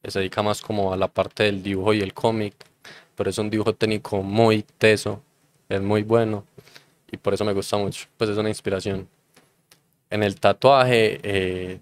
se 0.02 0.18
dedica 0.18 0.42
más 0.42 0.60
como 0.60 0.92
a 0.92 0.96
la 0.96 1.08
parte 1.08 1.44
del 1.44 1.62
dibujo 1.62 1.94
y 1.94 2.00
el 2.00 2.12
cómic, 2.12 2.54
pero 3.14 3.30
es 3.30 3.38
un 3.38 3.50
dibujo 3.50 3.74
técnico 3.74 4.22
muy 4.22 4.62
teso, 4.78 5.22
es 5.68 5.80
muy 5.80 6.02
bueno 6.02 6.44
y 7.10 7.16
por 7.16 7.34
eso 7.34 7.44
me 7.44 7.52
gusta 7.52 7.76
mucho, 7.76 8.06
pues 8.16 8.30
es 8.30 8.36
una 8.36 8.48
inspiración. 8.48 9.08
En 10.10 10.22
el 10.22 10.38
tatuaje, 10.38 11.20
eh, 11.22 11.80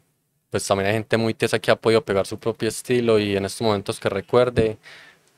pues 0.51 0.67
también 0.67 0.89
hay 0.89 0.95
gente 0.95 1.17
muy 1.17 1.35
tesa 1.35 1.59
que 1.59 1.71
ha 1.71 1.77
podido 1.77 2.05
pegar 2.05 2.27
su 2.27 2.39
propio 2.39 2.69
estilo 2.69 3.19
y 3.19 3.37
en 3.37 3.45
estos 3.45 3.63
momentos 3.63 3.99
que 3.99 4.09
recuerde, 4.09 4.79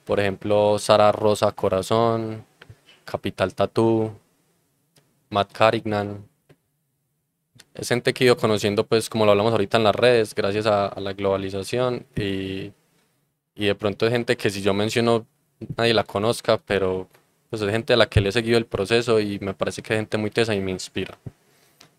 por 0.04 0.20
ejemplo, 0.20 0.78
Sara 0.78 1.12
Rosa 1.12 1.52
Corazón, 1.52 2.44
Capital 3.04 3.54
Tattoo, 3.54 4.18
Matt 5.30 5.52
Carignan, 5.52 6.24
es 7.74 7.88
gente 7.88 8.14
que 8.14 8.24
he 8.24 8.26
ido 8.26 8.36
conociendo, 8.36 8.86
pues 8.86 9.10
como 9.10 9.24
lo 9.24 9.32
hablamos 9.32 9.52
ahorita 9.52 9.78
en 9.78 9.84
las 9.84 9.94
redes, 9.94 10.34
gracias 10.34 10.66
a, 10.66 10.92
la 11.00 11.12
globalización 11.12 12.06
y, 12.16 12.72
y, 13.54 13.66
de 13.66 13.74
pronto 13.74 14.06
es 14.06 14.12
gente 14.12 14.36
que 14.36 14.50
si 14.50 14.62
yo 14.62 14.72
menciono 14.74 15.26
nadie 15.76 15.94
la 15.94 16.04
conozca, 16.04 16.58
pero 16.58 17.08
pues 17.50 17.62
es 17.62 17.70
gente 17.70 17.92
a 17.92 17.96
la 17.96 18.06
que 18.06 18.20
le 18.20 18.28
he 18.28 18.32
seguido 18.32 18.58
el 18.58 18.66
proceso 18.66 19.20
y 19.20 19.38
me 19.40 19.54
parece 19.54 19.82
que 19.82 19.94
es 19.94 19.98
gente 19.98 20.18
muy 20.18 20.30
tesa 20.30 20.54
y 20.54 20.60
me 20.60 20.70
inspira. 20.70 21.18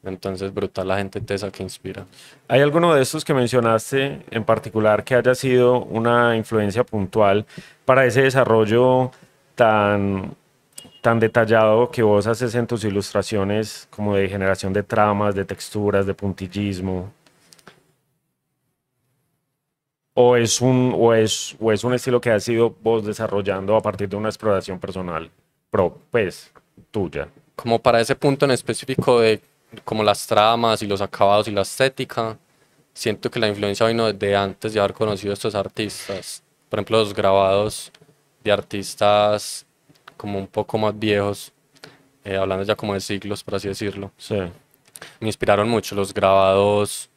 Entonces, 0.05 0.53
brutal 0.53 0.87
la 0.87 0.97
gente 0.97 1.19
tesa 1.19 1.51
que 1.51 1.63
inspira. 1.63 2.05
¿Hay 2.47 2.61
alguno 2.61 2.93
de 2.93 3.01
estos 3.01 3.25
que 3.25 3.33
mencionaste 3.33 4.21
en 4.29 4.43
particular 4.43 5.03
que 5.03 5.15
haya 5.15 5.33
sido 5.35 5.83
una 5.83 6.35
influencia 6.37 6.83
puntual 6.83 7.45
para 7.85 8.05
ese 8.05 8.21
desarrollo 8.21 9.11
tan 9.55 10.35
tan 11.05 11.19
detallado 11.19 11.91
que 11.91 12.01
vos 12.01 12.25
haces 12.25 12.55
en 12.55 12.65
tus 12.65 12.83
ilustraciones 12.83 13.87
como 13.91 14.15
de 14.15 14.27
generación 14.27 14.73
de 14.73 14.81
tramas, 14.81 15.35
de 15.35 15.45
texturas, 15.45 16.07
de 16.07 16.15
puntillismo? 16.15 17.11
¿O 20.15 20.35
es 20.35 20.61
un, 20.61 20.95
o 20.97 21.13
es, 21.13 21.55
o 21.59 21.71
es 21.71 21.83
un 21.83 21.93
estilo 21.93 22.19
que 22.19 22.31
has 22.31 22.47
ido 22.49 22.73
vos 22.81 23.05
desarrollando 23.05 23.75
a 23.75 23.81
partir 23.81 24.09
de 24.09 24.15
una 24.15 24.29
exploración 24.29 24.79
personal, 24.79 25.29
pro, 25.69 25.95
pues, 26.09 26.51
tuya? 26.89 27.27
Como 27.55 27.77
para 27.77 28.01
ese 28.01 28.15
punto 28.15 28.45
en 28.45 28.51
específico 28.51 29.19
de 29.19 29.39
como 29.83 30.03
las 30.03 30.25
tramas 30.27 30.81
y 30.81 30.87
los 30.87 31.01
acabados 31.01 31.47
y 31.47 31.51
la 31.51 31.61
estética, 31.61 32.37
siento 32.93 33.29
que 33.29 33.39
la 33.39 33.47
influencia 33.47 33.87
vino 33.87 34.11
desde 34.11 34.35
antes 34.35 34.73
de 34.73 34.79
haber 34.79 34.93
conocido 34.93 35.31
a 35.31 35.33
estos 35.35 35.55
artistas. 35.55 36.43
Por 36.69 36.79
ejemplo, 36.79 36.99
los 36.99 37.13
grabados 37.13 37.91
de 38.43 38.51
artistas 38.51 39.65
como 40.17 40.39
un 40.39 40.47
poco 40.47 40.77
más 40.77 40.97
viejos, 40.97 41.51
eh, 42.23 42.35
hablando 42.37 42.63
ya 42.63 42.75
como 42.75 42.93
de 42.93 43.01
siglos, 43.01 43.43
por 43.43 43.55
así 43.55 43.67
decirlo. 43.67 44.11
Sí. 44.17 44.37
Me 45.19 45.27
inspiraron 45.27 45.69
mucho 45.69 45.95
los 45.95 46.13
grabados 46.13 47.09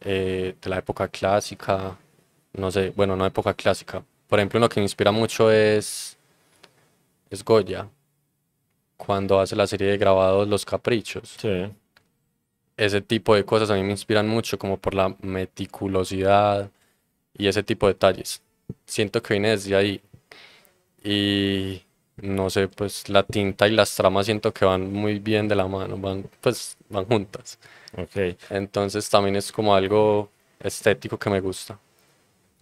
eh, 0.00 0.54
de 0.60 0.70
la 0.70 0.78
época 0.78 1.08
clásica, 1.08 1.96
no 2.52 2.70
sé, 2.70 2.92
bueno, 2.96 3.16
no 3.16 3.24
época 3.24 3.54
clásica. 3.54 4.02
Por 4.28 4.38
ejemplo, 4.38 4.58
uno 4.58 4.68
que 4.68 4.80
me 4.80 4.84
inspira 4.84 5.12
mucho 5.12 5.50
es, 5.50 6.16
es 7.30 7.44
Goya, 7.44 7.88
cuando 8.96 9.40
hace 9.40 9.56
la 9.56 9.66
serie 9.66 9.88
de 9.88 9.98
grabados 9.98 10.48
Los 10.48 10.64
Caprichos. 10.64 11.36
Sí. 11.38 11.70
Ese 12.76 13.00
tipo 13.00 13.34
de 13.34 13.44
cosas 13.44 13.70
a 13.70 13.74
mí 13.74 13.82
me 13.82 13.92
inspiran 13.92 14.28
mucho, 14.28 14.58
como 14.58 14.76
por 14.76 14.94
la 14.94 15.14
meticulosidad 15.22 16.70
y 17.36 17.46
ese 17.46 17.62
tipo 17.62 17.86
de 17.86 17.94
detalles. 17.94 18.42
Siento 18.84 19.22
que 19.22 19.34
viene 19.34 19.50
desde 19.50 19.74
ahí. 19.76 20.00
Y 21.02 21.82
no 22.16 22.50
sé, 22.50 22.68
pues 22.68 23.08
la 23.08 23.22
tinta 23.22 23.68
y 23.68 23.72
las 23.72 23.94
tramas 23.94 24.26
siento 24.26 24.52
que 24.52 24.64
van 24.64 24.92
muy 24.92 25.18
bien 25.18 25.48
de 25.48 25.54
la 25.54 25.66
mano, 25.66 25.96
van, 25.96 26.28
pues 26.40 26.76
van 26.88 27.04
juntas. 27.04 27.58
Okay. 27.96 28.36
Entonces 28.50 29.08
también 29.08 29.36
es 29.36 29.52
como 29.52 29.74
algo 29.74 30.30
estético 30.60 31.18
que 31.18 31.30
me 31.30 31.40
gusta. 31.40 31.78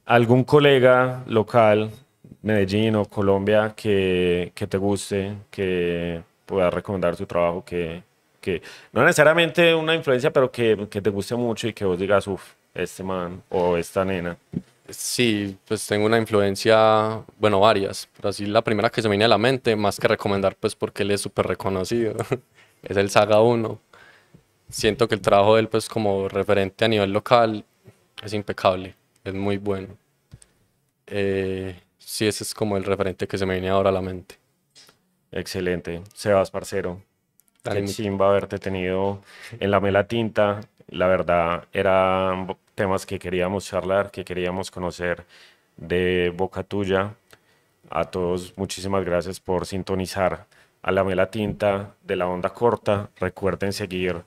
¿Algún 0.07 0.45
colega 0.45 1.25
local, 1.27 1.91
Medellín 2.43 2.97
o 2.97 3.05
Colombia, 3.05 3.73
que, 3.77 4.53
que 4.55 4.67
te 4.67 4.77
guste, 4.79 5.37
que 5.51 6.23
pueda 6.47 6.71
recomendar 6.71 7.17
su 7.17 7.27
trabajo, 7.27 7.65
que, 7.65 8.03
que 8.41 8.63
no 8.93 9.05
necesariamente 9.05 9.75
una 9.75 9.95
influencia, 9.95 10.31
pero 10.33 10.51
que, 10.51 10.87
que 10.91 11.01
te 11.01 11.11
guste 11.11 11.35
mucho 11.35 11.69
y 11.69 11.73
que 11.73 11.85
vos 11.85 11.99
digas, 11.99 12.27
uff, 12.27 12.53
este 12.75 13.03
man 13.03 13.43
o 13.51 13.77
esta 13.77 14.05
nena? 14.05 14.37
Sí, 14.89 15.57
pues 15.67 15.87
tengo 15.87 16.05
una 16.05 16.19
influencia, 16.19 17.23
bueno, 17.39 17.61
varias, 17.61 18.09
pero 18.17 18.29
así 18.29 18.45
la 18.45 18.63
primera 18.63 18.91
que 18.91 19.01
se 19.01 19.09
me 19.09 19.13
viene 19.13 19.25
a 19.25 19.29
la 19.29 19.39
mente, 19.39 19.77
más 19.77 19.99
que 19.99 20.09
recomendar, 20.09 20.57
pues 20.57 20.75
porque 20.75 21.05
él 21.05 21.13
es 21.13 21.23
súper 21.23 21.47
reconocido, 21.47 22.15
es 22.83 22.97
el 22.97 23.09
Saga 23.11 23.41
1. 23.41 23.81
Siento 24.69 25.09
que 25.09 25.15
el 25.15 25.21
trabajo 25.23 25.55
de 25.55 25.63
él, 25.63 25.69
pues 25.69 25.89
como 25.89 26.29
referente 26.29 26.85
a 26.85 26.89
nivel 26.89 27.13
local, 27.13 27.65
es 28.23 28.35
impecable, 28.35 28.95
es 29.25 29.33
muy 29.35 29.57
bueno. 29.57 29.97
Eh, 31.07 31.81
sí, 32.07 32.27
ese 32.27 32.45
es 32.45 32.55
como 32.55 32.77
el 32.77 32.85
referente 32.85 33.27
que 33.27 33.39
se 33.39 33.47
me 33.47 33.55
viene 33.55 33.69
ahora 33.69 33.91
a 33.91 33.93
la 33.93 34.03
mente. 34.03 34.37
Excelente. 35.33 36.03
Sebas, 36.15 36.51
parcero. 36.51 37.01
Qué 37.63 37.85
chimba 37.87 38.29
haberte 38.29 38.59
tenido 38.59 39.21
en 39.59 39.71
la 39.71 39.81
mela 39.81 40.07
tinta. 40.07 40.61
La 40.89 41.07
verdad, 41.07 41.65
era 41.73 42.47
temas 42.75 43.07
que 43.07 43.19
queríamos 43.19 43.67
charlar, 43.67 44.11
que 44.11 44.25
queríamos 44.25 44.71
conocer 44.71 45.25
de 45.77 46.33
boca 46.37 46.63
tuya. 46.63 47.15
A 47.91 48.05
todos, 48.05 48.53
muchísimas 48.57 49.05
gracias 49.05 49.41
por 49.41 49.67
sintonizar 49.67 50.47
a 50.83 50.93
la 50.93 51.05
mela 51.05 51.31
tinta 51.31 51.95
de 52.03 52.17
la 52.17 52.29
onda 52.29 52.51
corta. 52.51 53.11
Recuerden 53.19 53.73
seguir 53.73 54.23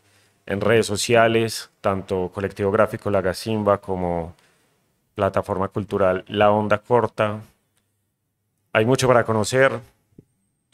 en 0.48 0.62
redes 0.62 0.88
sociales, 0.88 1.70
tanto 1.82 2.32
Colectivo 2.34 2.72
Gráfico 2.72 3.12
La 3.12 3.22
Gacimba 3.22 3.80
como 3.80 4.34
plataforma 5.14 5.68
cultural 5.68 6.24
La 6.28 6.52
Onda 6.52 6.80
Corta. 6.80 7.42
Hay 8.74 8.86
mucho 8.86 9.08
para 9.08 9.24
conocer. 9.24 9.80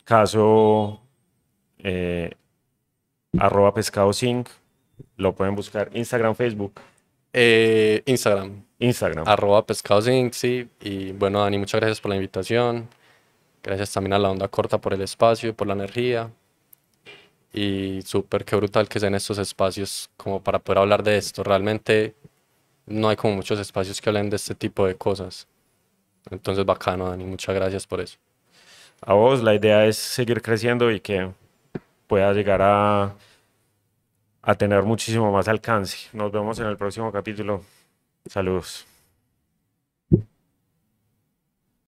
Caso 0.04 1.02
eh, 1.80 2.32
arroba 3.38 3.74
pescado 3.74 4.14
zinc. 4.14 4.50
Lo 5.18 5.34
pueden 5.34 5.56
buscar 5.56 5.90
Instagram, 5.94 6.36
Facebook. 6.36 6.74
Eh, 7.34 8.04
Instagram, 8.06 8.64
Instagram. 8.80 9.28
arroba 9.28 9.66
pescado 9.66 10.02
zinc, 10.02 10.34
sí. 10.34 10.70
Y 10.82 11.12
bueno, 11.14 11.42
Dani, 11.42 11.58
muchas 11.58 11.80
gracias 11.80 12.02
por 12.02 12.10
la 12.10 12.16
invitación. 12.16 12.88
Gracias 13.64 13.94
también 13.94 14.14
a 14.14 14.20
la 14.20 14.30
onda 14.30 14.48
corta 14.48 14.78
por 14.80 14.94
el 14.94 15.02
espacio 15.02 15.50
y 15.50 15.54
por 15.54 15.68
la 15.68 15.74
energía. 15.74 16.32
Y 17.54 18.02
súper, 18.04 18.46
qué 18.46 18.56
brutal 18.56 18.90
que 18.90 19.00
sean 19.00 19.16
estos 19.16 19.38
espacios 19.38 20.10
como 20.18 20.42
para 20.44 20.60
poder 20.60 20.80
hablar 20.80 21.04
de 21.04 21.18
esto. 21.18 21.44
Realmente 21.44 22.16
no 22.88 23.10
hay 23.10 23.16
como 23.16 23.36
muchos 23.36 23.60
espacios 23.60 24.02
que 24.02 24.10
hablen 24.10 24.30
de 24.30 24.38
este 24.38 24.56
tipo 24.56 24.86
de 24.88 24.96
cosas. 24.96 25.48
Entonces, 26.30 26.66
bacano, 26.66 27.10
Dani, 27.10 27.26
muchas 27.26 27.54
gracias 27.56 27.88
por 27.88 28.02
eso. 28.02 28.18
A 29.02 29.14
vos, 29.14 29.44
la 29.44 29.54
idea 29.54 29.86
es 29.86 29.98
seguir 29.98 30.42
creciendo 30.42 30.92
y 30.92 31.00
que 31.00 31.32
pueda 32.08 32.32
llegar 32.34 32.62
a, 32.62 33.16
a 34.42 34.56
tener 34.56 34.84
muchísimo 34.84 35.32
más 35.32 35.48
alcance. 35.48 36.10
Nos 36.14 36.32
vemos 36.32 36.60
en 36.60 36.68
el 36.68 36.78
próximo 36.78 37.12
capítulo. 37.12 37.64
Saludos. 38.26 38.86